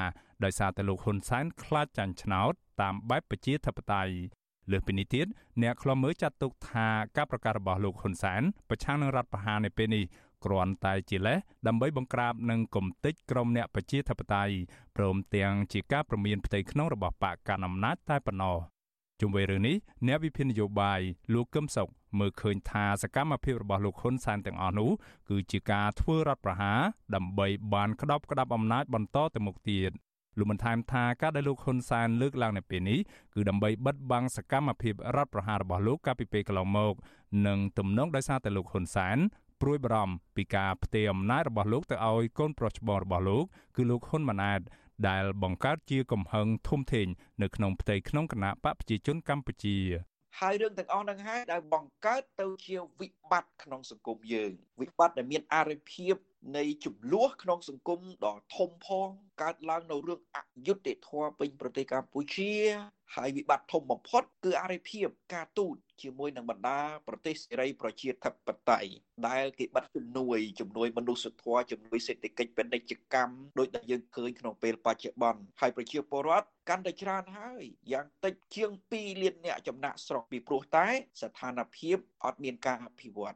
[0.44, 4.14] ដោយសារតែលោកហ៊ុនសែនខ្លាចចាញ់ឆ្នោតតាមបែបប្រជាធិបតេយ្យ
[4.72, 5.28] លើសពីនេះទៀត
[5.62, 6.88] អ្នកខ្លំមើលចាត់ទុកថា
[7.18, 10.04] ការប្រកាសរបស់លោកហ៊ុនសែនប្រឆាំងនឹងរដ្ឋប្រហារនៅពេលនេះ
[10.46, 11.38] គ្រាន់តែជាលេស
[11.68, 14.54] ដើម្បីបង្ក្រាបនឹងគំតិចក្រុមអ្នកប្រជាធិបតេយ្យ
[14.98, 18.58] ព្រមទាំងជាការប្រមានផ្ទៃក្នុងរបស់បកកណ្ដាលអំណាចតែប៉ុណ្ណោះ
[19.22, 19.76] ជុំវិញរឿងនេះ
[20.08, 21.00] អ្នកវិភាគនយោបាយ
[21.34, 21.88] លោកកឹមសុខ
[22.20, 24.90] មើលឃើញថាសកម្មភាពរបស់លោកហ៊ុនសែនទាំងអស់នោះ
[25.30, 26.80] គឺជាការធ្វើរដ្ឋប្រហារ
[27.16, 29.92] ដើម្បីបានក្តោបក្តាប់អំណាចបន្តទៅមុខទៀត
[30.38, 33.00] លោកបានថែមថាការដែលលោកហ៊ុនសែនលើកឡើងនៅពេលនេះ
[33.34, 36.94] គឺដើម្បីបិទបាំងសកម្មភាពរដ្ឋប្រហាររបស់លោកកាលពីពេលកន្លងមក
[37.48, 39.18] និងទំនងដោយសារតែលោកហ៊ុនសែន
[39.64, 43.46] ព្រួយបារម្ភពីការផ្ទេរអំណាចរបស់លោកទៅឲ្យកូនប្រុសច្បងរបស់លោក
[43.76, 44.62] គឺលោកហ៊ុនម៉ាណែត
[45.10, 47.08] ដែលបង្កើតជាកំហឹងធំធេង
[47.42, 49.78] នៅក្នុងផ្ទៃក្នុងគណៈបកប្រជាជនកម្ពុជា
[50.40, 54.52] ហើយរឿងទាំងអស់ហ្នឹងហើយដែលបង្កើតទៅជាវិបត្តិក្នុងសង្គមយើង
[54.82, 56.16] វិបត្តិដែលមានអរិភាព
[56.58, 59.08] នៃចំនួនក្នុងសង្គមដ៏ធំផង
[59.42, 60.38] កើតឡើងនៅរឿងអ
[60.68, 62.54] យុត្តិធម៌ពេញប្រទេសកម្ពុជា
[63.16, 68.34] ហើយវិបត្តិធំបំផុត គឺអរិភាពការទូតជាមួយនឹងបណ្ដាប្រទេសសេរីប្រជាធិប
[68.70, 68.92] តេយ្យ
[69.28, 77.64] ដែលគេបិទជំនួយជំនួយមនុស្សធម៌ជំនួយសេដ្ឋកិច្ចពាណិជ្ជកម្មដោយដែលយើងឃើញក្នុងពេលបច្ចុប្បន្នហើយប្រជាពលរដ្ឋកាន់តែច្រើនហើយ
[77.94, 80.88] យ៉ាងតិចជាង2លានអ្នកចំណាក់ស្រុកពីព្រោះតែ
[81.22, 83.36] ស្ថានភាពអត់មានការអភិវឌ្ឍ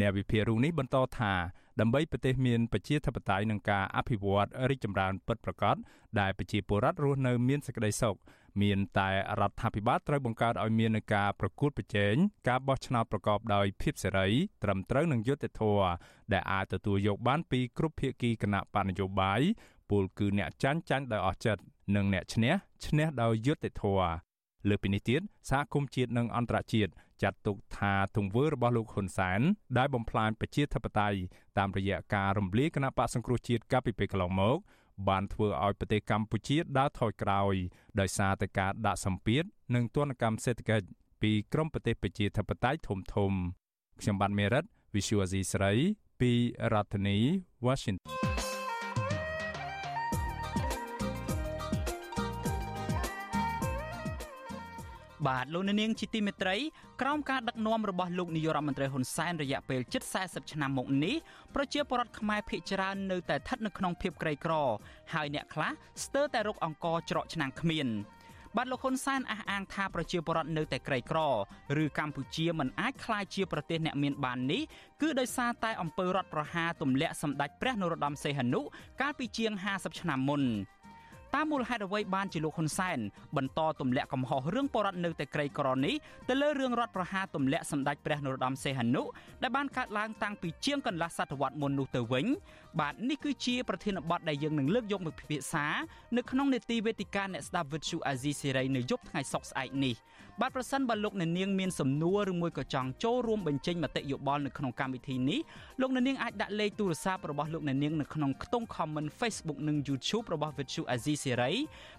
[0.00, 1.32] អ្នកវិភាគរូបនេះបន្តថា
[1.80, 5.76] ដើម្បីប្រទេសមានប្រជាធិបតេយ្យនិងការអភិវឌ្ឍរីកចម្រើនពិតប្រាកដ
[6.20, 8.16] ដែលប្រជាពលរដ្ឋរស់នៅមានសេចក្តីសុខ
[8.62, 9.10] មានតែ
[9.40, 12.14] រដ្ឋាភិបាលត្រូវបង្កើតឲ្យមាននឹងការប្រកួតប្រជែង
[12.48, 14.28] ការបោះឆ្នោតប្រកបដោយភាពសេរី
[14.62, 15.88] ត្រឹមត្រូវនិងយុត្តិធម៌
[16.32, 19.40] ដែលអាចទទួលយកបានពីគ្រប់ភាគីគណៈបកនយោបាយ
[19.90, 21.62] ពលគឺអ្នកចាញ់ចាញ់ដោយអស់ចិត្ត
[21.96, 22.54] និងអ្នកឈ្នះ
[22.86, 24.12] ឈ្នះដោយយុត្តិធម៌
[24.68, 25.20] លើពីនេះទៀត
[25.50, 26.92] សហគមន៍ជាតិនិងអន្តរជាតិ
[27.24, 29.40] ចាត់ទុកថាទង្វើរបស់លោកហ៊ុនសែន
[29.78, 31.18] ដែលបំផ្លាញប្រជាធិបតេយ្យ
[31.58, 34.58] តាមរយៈការរំលាយគណៈបកសង្គ្រោះជាតិកាលពីពេលកន្លងមក
[35.08, 37.54] បានធ្វើឲ្យប្រទេសកម្ពុជាដើរថយក្រោយ
[38.00, 39.44] ដោយសារតែការដាក់សម្ពាធ
[39.74, 40.86] និងទណ្ឌកម្មសេដ្ឋកិច្ច
[41.22, 43.32] ពីក្រមប្រទេសប្រជាធិបតេយ្យធំធំ
[44.00, 44.64] ខ្ញុំបាទមេរិត
[44.94, 45.72] Visual Asia ស្រី
[46.20, 46.32] ពី
[46.72, 47.18] រដ្ឋធានី
[47.66, 48.33] Washington
[55.26, 56.56] បាទលោកនាងជាទីមេត្រី
[57.00, 61.14] ក្រោមការដឹកនាំរបស់លោកនាយករដ្ឋមន្ត្រីហ៊ុនសែនរយៈពេលជិត40ឆ្នាំមកនេះ
[61.54, 64.52] ប្រជាពលរដ្ឋខ្មែរភ័យច្រើននៅតែស្ថិតនៅក្នុងភាពក្រីក្រ
[65.14, 65.70] ហើយអ្នកខ្លះ
[66.04, 67.88] ស្ទើរតែរកអង្គច្រកឆ្នាំងគ្មាន
[68.56, 71.18] បាទលោកហ៊ុនសែនអះអាងថាប្រជាពលរដ្ឋនៅតែក្រីក្រ
[71.82, 74.62] ឬកម្ពុជាមិនអាចក្លាយជាប្រទេសអ្នកមានបាននេះ
[75.02, 78.60] គឺដោយសារតែអំពើរដ្ឋប្រហារទម្លាក់សម្ដេចព្រះនរោត្តមសីហនុ
[79.00, 80.42] កាលពីជាង50ឆ្នាំមុន
[81.34, 82.98] តាមមូលហេតុអ្វីបានជាលោកហ៊ុនសែន
[83.36, 85.94] បន្តទម្លាក់កំហុសរឿងបរដ្ឋនៅតែក្រីក្រនេះ
[86.28, 89.02] ទៅលើរឿងរដ្ឋប្រហារទម្លាក់សម្ដេចព្រះនរោត្តមសីហនុ
[89.42, 92.26] ដែលបានកើតឡើងតាំងពីជាងកន្លះសតវត្សមុននោះទៅវិញ
[92.80, 95.66] បាទនេះគឺជាប្រធានបទដែលយើងនឹងលើកយកមកពិភាក្សា
[96.16, 99.94] នៅក្នុងនេតិវេទិកាអ្នកស្ដាប់វិទ្យុអាស៊ីសេរីនៅយប់ថ្ងៃសុក្រស្អែកនេះ
[100.40, 105.40] បាទប្រសិនបើលោកអ្នកនាងមានសំណួរឬមួយក៏ចង់ចូលរួមបញ្ចេញមតិយោបល់នៅក្នុងកម្មវិធីនេះ
[105.80, 111.54] លោកអ្នកនាងអាចដាក់លេខទូរស័ព្ទរបស់លោកអ្នកនាងនៅក្នុងខ្ទង់ comment Facebook និង YouTube របស់ Vithu Azizi Siri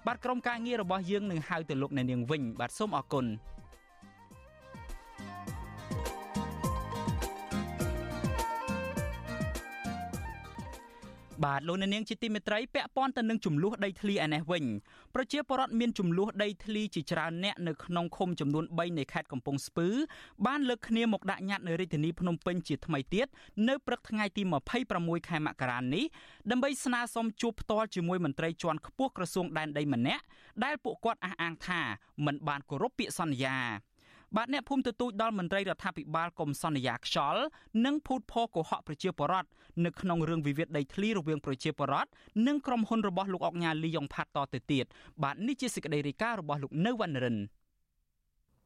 [0.08, 3.26] បាទក្រុមការងាររបស់យើងនឹងហៅទៅលោកអ្នកនាងវិញបាទសូមអរគុណ
[11.44, 14.66] បាទលោកអ្នកនាងជាទីមេត្រីពាក់ព័ន្ធទៅនឹងចំនួនដីធ្លីឯនេះវិញ
[15.16, 19.88] ប្រជាពលរដ្ឋមានចំនួនដីធ្លីជាច្រើនអ្នកនៅក្នុងឃុំចំនួន3នៃខេត្តកំពង់ស្ពឺ
[20.46, 23.28] បានលើកគ្នាមកដាក់ញត្តិនៅរាជធានីភ្នំពេញជាថ្មីទៀត
[23.68, 24.44] នៅព្រឹកថ្ងៃទី
[24.86, 26.06] 26ខែមករានេះ
[26.52, 30.24] ដើម្បីស្នើសុំជួបផ្ទាល់ជាមួយមន្ត្រីជាន់ខ្ពស់ក្រសួងដែនដីម្នាក់
[30.64, 31.82] ដែលពួកគាត់អះអាងថា
[32.26, 33.58] មិនបានគោរពពាក្យសន្យា
[34.36, 37.44] បាទអ្នកភូមិទទូចដល់មន្ត្រីរដ្ឋាភិបាលកុំសន្យាខ្យល់
[37.86, 39.50] និងភូតភរកុហកប្រជាពលរដ្ឋ
[39.86, 42.10] នៅក្នុងរឿងវិវាទដីធ្លីរវាងប្រជាពលរដ្ឋ
[42.48, 44.86] និងក្រុមហ៊ុនរបស់លោកអុកញ៉ាលីយ៉ុងផាត់តទៅទៀត
[45.24, 47.38] បាទនេះជាសេចក្តីរាយការណ៍របស់លោកនៅវណ្ណរិន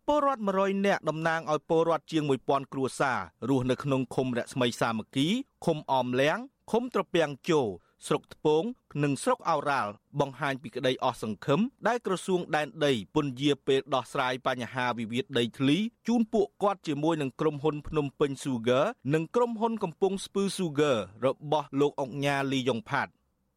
[0.08, 5.28] ពលរដ្ឋ100នាក់តំណាងឲ្យពលរដ្ឋជាង1000គ្រួសាររស់នៅក្នុងឃុំរស្មីសាមគ្គី
[5.66, 6.38] ឃុំអមលៀង
[6.72, 7.62] ឃុំត្រពាំងជោ
[8.08, 8.64] ស្រុកថ្ពង
[9.04, 15.78] និងស្រុកឱរ៉ាល់បង្ហាញពីក្តីអស់សង្ឃឹមដែលក្រសួងដែនដីពន្យាពេលដោះស្រាយបញ្ហាវិវាទដីធ្លី
[16.08, 23.12] ជូនពួកគាត់ជាមួយនឹងក្រុមហ៊ុនភ្នំពេញ Sugar និងក្រុមហ៊ុនកំពង់ស្ពឺ Sugar របស់លោកអុកញ៉ាលីយ៉ុងផាត់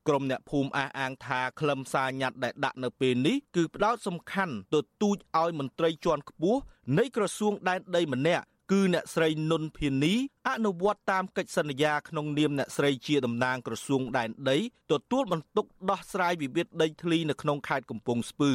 [0.09, 6.61] ក្រុមអ្នកភូមិអះអាងថាខ្លឹមសារញត្តិដែលដាក់នៅពេលនេះគឺផ្ដោតសំខាន់ទៅទូចឲ្យមន្ត្រីជាន់ខ្ពស់
[6.99, 10.15] នៃក្រសួងដែនដីម្នាក់ គឺអ្នកស្រីនុនភានី
[10.49, 14.59] អនុវត្តតាមកិច្ចសន្យាក្នុងនាមអ្នកស្រីជាតំណាងក្រសួងដែនដី
[14.93, 18.53] ទទួលបន្ទុកដោះស្រាយវិវាទដីធ្លីនៅក្នុងខេត្តកំពង់ស្ពឺ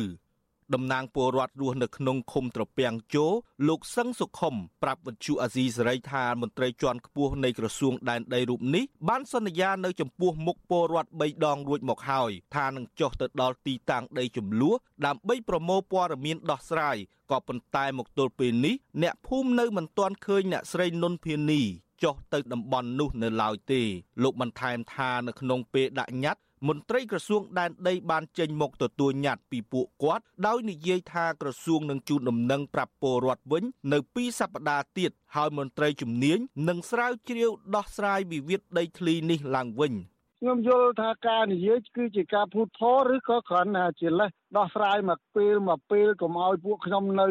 [0.73, 3.25] តំណាងពលរដ្ឋរស់នៅក្នុងឃុំត្រពាំងជោ
[3.67, 16.97] លោកសឹងសុខុមប្រាប់វិទ្យុអាស៊ីសេរីថាមន្ត្រីជាន់ខ្ពស់នៃក្រសួងដែនដីរូបនេះបានសន្យានៅចំពោះមុខពលរដ្ឋ3ដងរួចមកហើយថានឹងចុះទៅដល់ទីតាំងដីចំនួនដើម្បីប្រមូលព័ត៌មានដោះស្រាយ
[17.31, 21.61] ក៏ប៉ុន្តែមកទល់ពេលនេះអ្នកភូមិនៅមិនទាន់ឃើញអ្នកស្រីនុនភានី
[22.03, 23.81] ចុះទៅតំបន់នោះនៅឡើយទេ
[24.23, 36.37] លោកបន្ថែមថានៅក្នុងពេលដាក់ញត្តិ មន្ត្រីក្រសួងដែនដីបានចេញមកទទួលញត្តិពីពួកគាត់ដោយនិយាយថាក្រសួងនឹងជូនដំណឹងប្រាប់ពលរដ្ឋវិញនៅពីសប្តាហ៍ទៀតហើយមន្ត្រីជំនាញ
[36.67, 39.93] នឹងស្រាវជ្រាវដោះស្រាយវិវាទដីធ្លីនេះឡើងវិញ
[40.41, 47.27] ខ្ញុំយល់ថាការនិយាយគឺជាការភូតផលឬក៏គ្រាន់តែជាលេសដោះស្រាយមកពេលមកពេលកុំឲ្យពួកខ្ញុំនៅ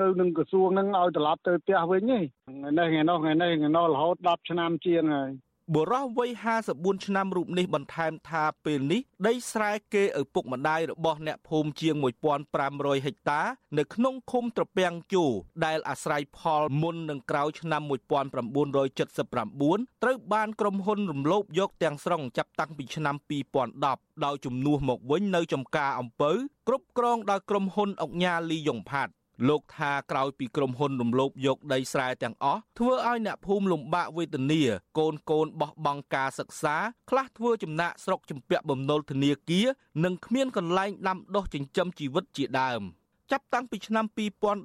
[0.00, 2.18] នៅនឹងក្រសួងនឹងឲ្យត្រឡប់ទៅផ្ទះវិញទេ
[2.48, 5.30] ថ្ងៃនេះថ្ងៃនោះថ្ងៃនេះថ្ងៃនោះរហូត10ឆ្នាំជាងហើយ
[5.74, 6.30] បុរសវ័យ
[6.68, 11.94] 54ឆ្នាំរូបនេះបន្ថែមថាពេលនេះដីស្រែគេឪពុកម្ដាយរបស់អ្នកភូមិជាង
[12.50, 13.42] 1500ហិកតា
[13.78, 15.24] នៅក្នុងឃុំត្រពាំងជូ
[15.66, 23.16] ដែលអាស្រ័យផលមុននឹងក្រោយឆ្នាំ1979ត្រូវបានក្រុមហ៊ុនរំលោភយកទាំងស្រុងចាប់តាំងពីឆ្នាំ
[23.70, 26.32] 2010ដោយជំនួសមកវិញនៅចំការអំពៅ
[26.68, 29.12] គ្រប់គ្រងដោយក្រុមហ៊ុនអុកញ៉ាលីយ៉ុងផាត់
[29.48, 34.62] លោកថាក្រោយពីក្រុមហ៊ុនរំលោភយកដីស្រែទាំងអស់ធ្វើឲ្យអ្នកភូមិលំបាកវេទនា
[34.98, 36.76] កូនកូនបោះបង់ការសិក្សា
[37.10, 39.66] ខ្លះធ្វើចំណាក់ស្រុកជំពាក់បំណុលធនាគារ
[40.04, 42.82] និងគ្មានកន្លែងដាំដុះចិញ្ចឹមជីវិតជាដើម
[43.32, 44.06] ចាប់តាំងពីឆ្នាំ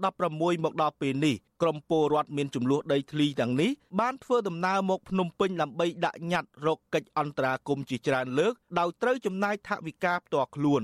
[0.01, 10.83] 2016មកដល់ពេលនេះក្រមពលរដ្ឋមានចំនួនដីធ្លីទាំងនេះបានធ្វើដំណើរមកភ្នំពេញដើម្បីដាក់ញត្តិរកកិច្ចអន្តរាគមន៍ជាច្រើនលើកដោយត្រូវចំណាយថវិកាផ្ទាល់ខ្លួន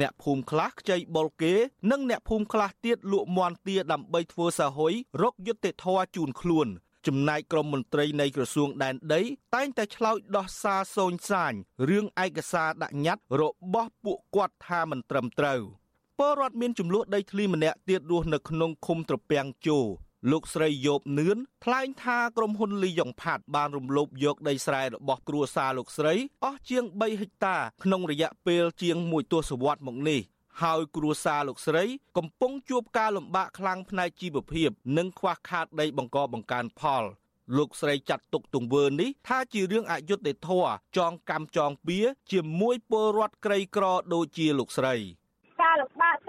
[0.00, 1.54] អ្នកភូមិខ្លះខ្ចីបុលគេ
[1.90, 6.68] និងអ្នកភូមិខ្លះទៀតលក់មន់ទាដើម្បីធ្វើសហុយរកយុត្តិធម៌ជូនខ្លួន
[7.06, 9.22] ចំណែកក្រមមន្ត្រីនៃក្រសួងដែនដី
[9.54, 11.52] តែងតែឆ្លោយដោះសារសូនសាញ
[11.88, 13.42] រឿងឯកសារដាក់ញត្តិរ
[13.74, 15.60] បស់ពួកគាត់ថាមិនត្រឹមត្រូវ
[16.18, 19.78] ពលរដ្ឋមានចំនួនដីធ្លីម្នាក់ទៀតរស់នៅក្នុងឃុំត្រពាំងជោ
[20.30, 26.14] លោកស្រីយោបនឿនថ្លែងថាក្រុមហ៊ុនលីយ៉ុងផាត់បានរំលោភយកដីស្រែរបស់គ្រួសារលោកស្រី
[26.44, 30.20] អស់ជាង3ហិកតាក្នុងរយៈពេលជាង1ទសវត្សរ៍មកនេះ
[30.62, 31.84] ហើយគ្រួសារលោកស្រី
[32.16, 37.04] កំពុងជួបការលំបាកខ្លាំងផ្នែកជីវភាព និងខ្វះខាតដីបង្កបង្កើនផល
[37.56, 41.98] លោកស្រីចាត់ទុកទង្វើនេះថាជារឿងអយុត្តិធម៌ចងកម្មចងពៀ
[42.32, 44.96] ជាមួយពលរដ្ឋក្រីក្រដូចជាលោកស្រី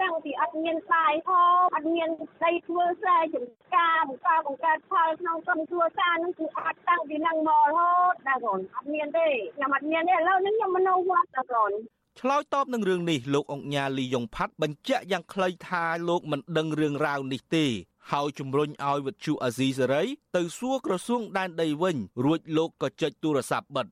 [0.00, 2.08] ការលំបាកតាំងពីអត់មានបាយហូបអត់មាន
[2.44, 11.72] ដីធ្វើស្រែចម្ការបង្កបង្កើតផលក្នុងក្រុមគ្រួសារនឹងគឺអត់តាំងពីនឹងមករហូតដែរកូនអត់មានទេខ្ញុំអត់មានទេឥឡូវនេះខ្ញុំមកនៅវត្តដែរកូន
[12.20, 17.66] ឆ្លើយតបនឹងរឿងនេះលោកអង្គញាលីយ៉ុងផាត់បញ្ជាក់យ៉ាងខ្លីថាលោកមិនដឹងរឿងរ៉ាវនេះទេ
[18.10, 20.02] ហើយជំរុញឲ្យវិទ្យុអាស៊ីសេរី
[20.36, 23.86] ទៅសួរក្រសួងដែនដីវិញរួចលោកក៏ចុចទូរស័ព្ទបិទ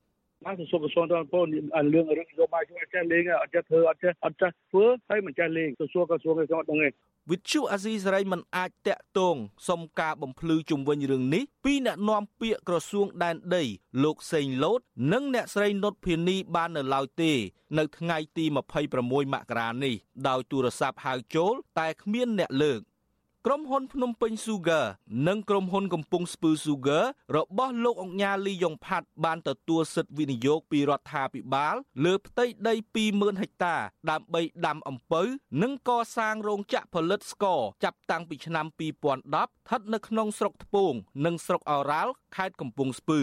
[0.45, 1.65] បានក្រសួងក្រសួងទៅពលរឿង
[1.95, 6.89] រឿងនយោបាយជួយអត់ចេះលេងអត់ចេះធ្វើអត់ចេះអត់ចេះធ្វើហើយមិនចេះលេងក្រសួងក្រសួងឯងអត់ដឹងទេ
[7.31, 9.37] វិទ្យុអាស៊ីសេរីមិនអាចតាក់ទង
[9.69, 13.65] សុំការបំភ្លឺជំវិញរឿងនេះពីអ្នកនាំពាក្យក្រសួងដែនដី
[14.05, 14.81] លោកសេងលូត
[15.13, 17.33] និងអ្នកស្រីនុតភានីបាននៅឡើយទេ
[17.79, 18.45] នៅថ្ងៃទី
[18.89, 19.95] 26មករានេះ
[20.29, 22.81] ដោយទូរស័ព្ទហៅចូល តែគ្មានអ្នកលើក
[23.47, 24.85] ក្រុមហ៊ុនភ្នំពេញ Sugar
[25.29, 27.05] និងក្រុមហ៊ុនកំពង់ស្ពឺ Sugar
[27.37, 31.75] របស់លោកអង្ញាលីយ៉ុងផាត់បានទទួលសិទ្ធិវិនិយោគពីរដ្ឋាភិបាល
[32.05, 32.75] លើផ្ទៃដី
[33.09, 33.77] 20000ហិកតា
[34.11, 35.23] ដើម្បីដាំអំពៅ
[35.63, 40.93] និងកសាងរោងចក្រផលិតស្ករចាប់តាំងពីឆ្នាំ2010ស្ថិតនៅក្នុងស្រុកថ្ពង
[41.25, 43.21] និងស្រុកឱរ៉ាល់ខេត្តកំពង់ស្ពឺ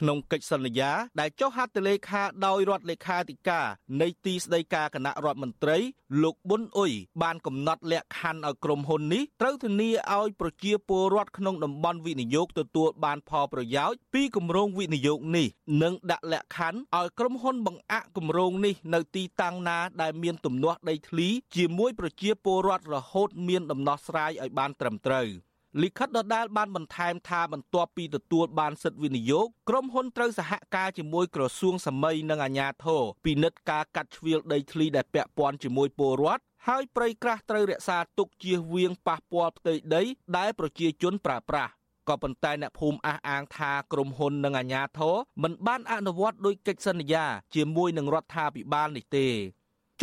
[0.00, 0.90] ក្នុងកិច្ចសន្យា
[1.20, 3.66] ដែលចុះហត្ថលេខាដោយរដ្ឋលេខាធិការ
[4.00, 5.78] នៃទីស្តីការគណៈរដ្ឋមន្ត្រី
[6.22, 15.46] លោកប៊ុនអ៊ុយបានកំណត់លក្ខខណ្ឌឲ្យក្រុមហ៊ុននេះត្រូវធានាឲ្យប្រជាពលរដ្ឋក្នុងតំបន់វិនិយោគទទួលបានផលប្រយោជន៍ពីគម្រោងវិនិយោគនេះ
[15.82, 25.28] និងដាក់លក្ខខណ្ឌឲ្យក្រុមហ៊ុនបង្អាក់គម្រោងនេះនៅទីតាំងណាដែលមានទំនាស់ដីធ្លីជាមួយប្រជាពលរដ្ឋរហូតមានដំណោះស្រាយឲ្យបានត្រឹមត្រូវ។
[25.80, 40.02] លិខិតដដាលបានបន្ថែមថាបន្ទាប់ពីទទួលបានសិទ្ធិវិនិយោគក្រុមហ៊ុនត្រូវសហការជាមួយក្រសួងសម័យនិងអាជ្ញាធរពិនិត្យការកាត់ជ្រៀលដីធ្លីដែលពាក់ព័ន្ធជាមួយពលរដ្ឋហើយព្រៃក្រាស់ត្រូវរក្សាទុកជៀសវាងប៉ះពាល់ផ្ទៃដី
[40.36, 41.72] ដែលប្រជាជនប្រើប្រាស់
[42.08, 49.28] ក៏ប៉ុន្តែអ្នកភូមិអះអាងថាក្រុមហ៊ុននិងអាជ្ញាធរមិនបានអនុវត្តដោយកិច្ចសន្យាជាមួយនឹងរដ្ឋាភិបាលនេះទេ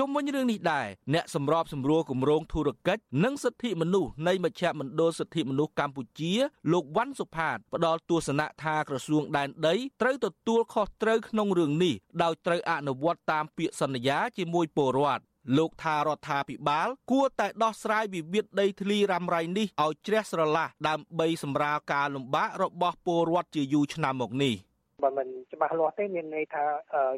[0.02, 6.34] ជុំវិញរឿងនេះដែរអ្នកសម្របសម្រួលគម្រោងធុរកិច្ចនិងសិទ្ធិមនុស្សនៃមជ្ឈមណ្ឌលសិទ្ធិមនុស្សកម្ពុជា
[6.72, 15.24] លោកវ៉ាន់សុផាតផ្ដល់ទស្សនៈថាក្រសួងដែនដីត្រូវទទួលខុសត្រូវក្នុងរឿងនេះដោយត្រូវអនុវត្តតាមពាក្យសន្យាជាមួយពលរដ្ឋ
[15.58, 24.56] លោកថារដ្ឋាភិបាល គួរតែដោះស្រាយវិវាទដីធ្លីរ៉ាំរ៉ៃនេះឲ្យជ្រះស្រឡះដើម្បីសម្រាលការលំបាករបស់ពលរដ្ឋជាយូរឆ្នាំមកនេះ។
[25.04, 26.64] បើមិនច្បាស់លាស់ទេមានន័យថា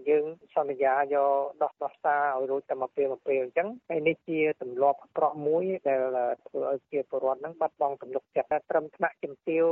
[0.10, 0.26] យើង
[0.56, 1.30] សន្យាយក
[1.64, 6.00] ដោះដោះសារឲ្យរួចតែមួយពេលមួយពេលអញ្ចឹងហើយនេះជាទម្លាប់អាក្រក់មួយដែល
[6.48, 9.66] ធ្វើឲ្យជាពលរដ្ឋហ្នឹងបាត់បង់ទំនុកចិត្តត្រឹមថ្នាក់ជំទាវ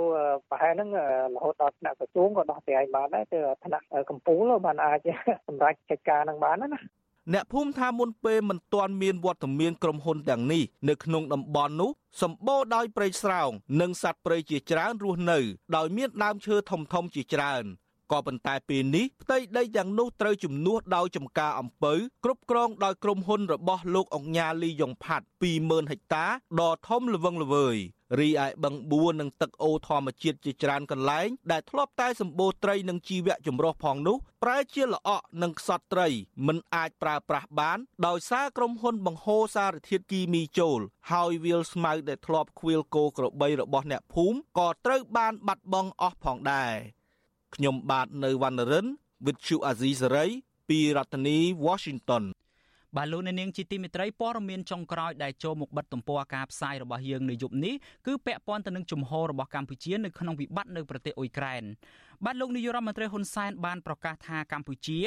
[0.50, 0.90] ប្រហែលហ្នឹង
[1.36, 5.08] រហូតដល់ថ្នាក់ក្រសួងក៏ដោះស្រាយបានដែរទៅថ្នាក់កម្ពុជាបានអាច
[5.48, 6.82] សម្រេចកិច្ចការហ្នឹងបានណា
[7.34, 11.92] អ្នកភូមិថាមុនពេលមិនទាន់មានវត្តមានក្រុមហ៊ុនទាំងនេះនៅក្នុងតំបន់នោះ
[12.22, 13.50] សម្បូរដោយព្រៃស្រោង
[13.82, 15.40] និងសត្វព្រៃជាច្រើនរស់នៅ
[15.76, 17.66] ដោយមានដើមឈើធំៗជាច្រើន
[18.12, 21.94] ក៏ប៉ុន្តែពេលនេះផ្ទៃដីយ៉ាងនោះត្រូវជំនួសដោយចំការអំពៅ
[22.24, 25.26] គ្រប់គ្រងដោយក្រុមហ៊ុនរបស់លោកអង្ញាលីយ៉ុងផាត់
[25.60, 26.26] 20000ហិកតា
[26.60, 27.78] ដ៏ធំល្វឹងល្វើយ
[28.20, 36.08] រីឯបឹងបួរនិងទឹកអូរធម្មជាតិជាច្រើនកន្លែងដែលធ្លាប់តែសម្បូរត្រីនិងជីវៈចម្រុះផងនោះប្រែជាល្អក់និងខ្សត់ត្រី
[36.48, 40.80] មិនអាចប្រើប្រាស់បាន ដោយសារក្រុមហ៊ុនបង្ហូរសារធាតុគីមីចូល
[41.12, 46.76] ហើយវាលស្មៅដែលធ្លាប់ខ្វៀលគោក្របីរបស់អ្នកភូមិក៏ត្រូវបានបាត់បង់អស់ផងដែរ
[47.56, 48.88] ខ្ញុំបាទនៅវណ្ណរិន
[49.26, 50.32] With Chu Azizi Saray
[50.70, 52.24] ពីរដ្ឋធានី Washington
[52.98, 57.76] បាទលោកអ្នកនាងជាទីមេត្រីព័ត៌មានចុងក្រោយដែលចូលមកបិទទំព័រការផ្សាយរបស់យើងនៅយប់នេះ
[58.08, 61.64] គឺពាក់ព័ន្ធទៅនឹងជំហររបស់កម្ពុជានៅក្នុងវិបត្តិនៅប្រទេសអ៊ុយក្រែន
[62.26, 65.00] បាទលោកនាយករដ្ឋមន្ត្រីហ៊ុនសែនបានប្រកាសថាកម្ពុជា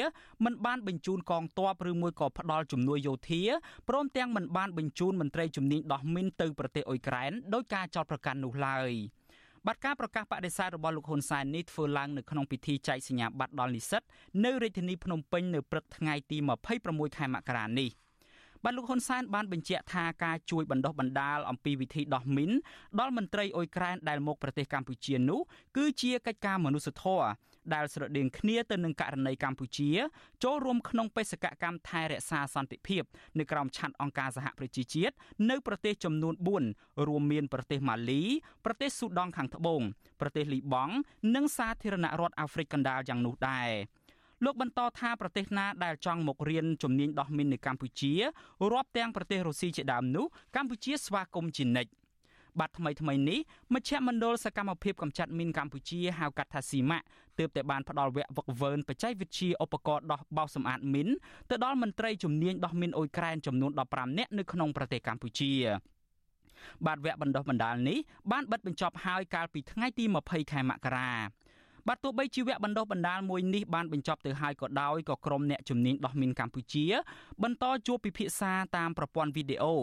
[0.45, 3.41] មិនបានបញ្ជូនកងទ័ពឬមួយក៏ផ្ដល់ជំនួយយោធា
[3.89, 8.91] ព្រមទាំងមិនបានបញ្ជូនមន្ត្រីជំនាញដោះមីនទៅប្រទេសអ៊ុយក្រែនដោយការចោទប្រកាន់នោះឡើយ។
[9.67, 14.03] បាទការប្រកាសបដិសេធរបស់លោកហ៊ុនសែននេះធ្វើឡើងនៅក្នុងពិធីចែកសញ្ញាបត្រដល់និស្សិត
[14.45, 16.37] នៅរាជធានីភ្នំពេញនៅព្រឹកថ្ងៃទី
[16.77, 17.89] 26ខែមករានេះ
[18.63, 22.51] បាទលោកហ៊ុនសែនបានបញ្ជាក់ថាការជួយបណ្ដុះបណ្ដាលអំពីវិធីដោះមីន
[22.99, 25.39] ដល់មន្ត្រីអ៊ុយក្រែនដែលមកប្រទេសកម្ពុជានោះ
[25.77, 27.27] គឺជាកិច្ចការមនុស្សធម៌
[27.73, 29.91] ដែលស្រដៀងគ្នាទៅនឹងករណីកម្ពុជា
[30.43, 33.03] ចូលរួមក្នុងបេសកកម្មថែរក្សាសន្តិភាព
[33.39, 35.15] នៅក្រោមឆ័ន្ទអង្គការសហប្រជាជាតិ
[35.49, 36.33] នៅប្រទេសចំនួន
[36.69, 38.21] 4រួមមានប្រទេសម៉ាលី
[38.65, 39.81] ប្រទេសស៊ូដង់ខាងត្បូង
[40.21, 40.95] ប្រទេសលីបង់
[41.35, 43.69] និងសាធារណរដ្ឋអាហ្វ្រិកកណ្ដាលយ៉ាងនោះដែរ
[44.45, 48.13] លោកបន្តថាប្រទេសណាដែលចង់មករៀនជំនាញដោះមីននៅកម្ពុជា
[48.71, 51.91] រាប់ទាំងប្រទេសរុស្ស៊ីជាដើមនោះកម្ពុជាស្វាគមន៍ជានិច្ច
[52.59, 53.39] បាត់ថ្មីថ្មីនេះ
[53.73, 57.05] មជ្ឈមណ្ឌលសកម្មភាពកម្ចាត់មីនកម្ពុជាហៅកាត់ថាស៊ីម៉ាក់
[57.39, 61.09] ទើបតែបានផ្ដល់វគ្គវឹកវើបច្ចេកវិទ្យាឧបករណ៍ដោះបោសសម្អាតមីន
[61.49, 65.51] ទៅដល់មន្ត្រីជំនាញដោះមីនអ៊ុយក្រែនចំនួន15នាក់នៅក្នុងប្រទេសកម្ពុជា
[66.85, 67.97] បាទវគ្គបណ្ដុះបណ្ដាលនេះ
[68.31, 71.11] បានបិទបញ្ចប់ហើយកាលពីថ្ងៃទី20ខែមករា
[71.87, 76.85] បាទទោះបីជាវគ្គបណ្ដុះបណ្ដាលមួយនេះបានបញ្ចប់ទៅហើយក៏ដោយក៏ក្រុមអ្នកជំនាញដោះមីនកម្ពុជា
[77.43, 79.75] បន្តជួបពិភាក្សាតាមប្រព័ន្ធវីដេអូ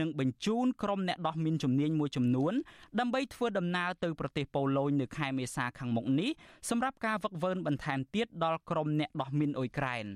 [0.00, 2.52] និងបញ្ជូនក្រុមអ្នកដោះមីនជំនាញមួយចំនួន
[3.00, 6.30] ដើម្បីធ្វើដំណើរទៅប្រទេសប៉ូឡូញនៅខែមេសាខាងមុខនេះ
[6.70, 10.06] សម្រាប់ការវឹកវើបន្ថែមទៀតដល់ក្រុមអ្នកដោះមីនអ៊ុយក្រែន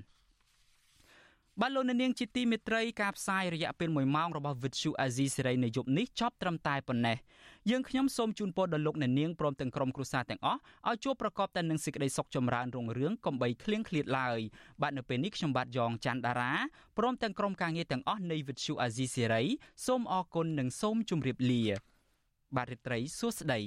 [1.61, 7.17] បាទលោកនាងជាទីមេត្រីការផ្សាយរយៈពេល1ម៉ោងរបស់ Vuthu Azizi សេរីនៅយប់នេះចប់ត្រឹមតែប៉ុណ្ណេះ
[7.69, 14.39] យើងខ្ញុំសូមជូនពរដល់លោកអ្នកនាងព្រមទាំងក្រុមគ្រួសារទាំងអស់ឲ្យជួបប្រកបតែនឹងសេចក្តីសុខចម្រើនរុងរឿងកំបីគ្លៀងគ្លាតឡើយ
[14.83, 16.53] បាទនៅពេលនេះខ្ញុំបាទយ៉ងច័ន្ទដារា
[16.99, 19.43] ព្រមទាំងក្រុមការងារទាំងអស់នៃ Vuthu Azizi សេរី
[19.87, 21.65] សូមអរគុណនិងសូមជម្រាបលា
[22.57, 23.61] បាទរីត្រីសួស្តី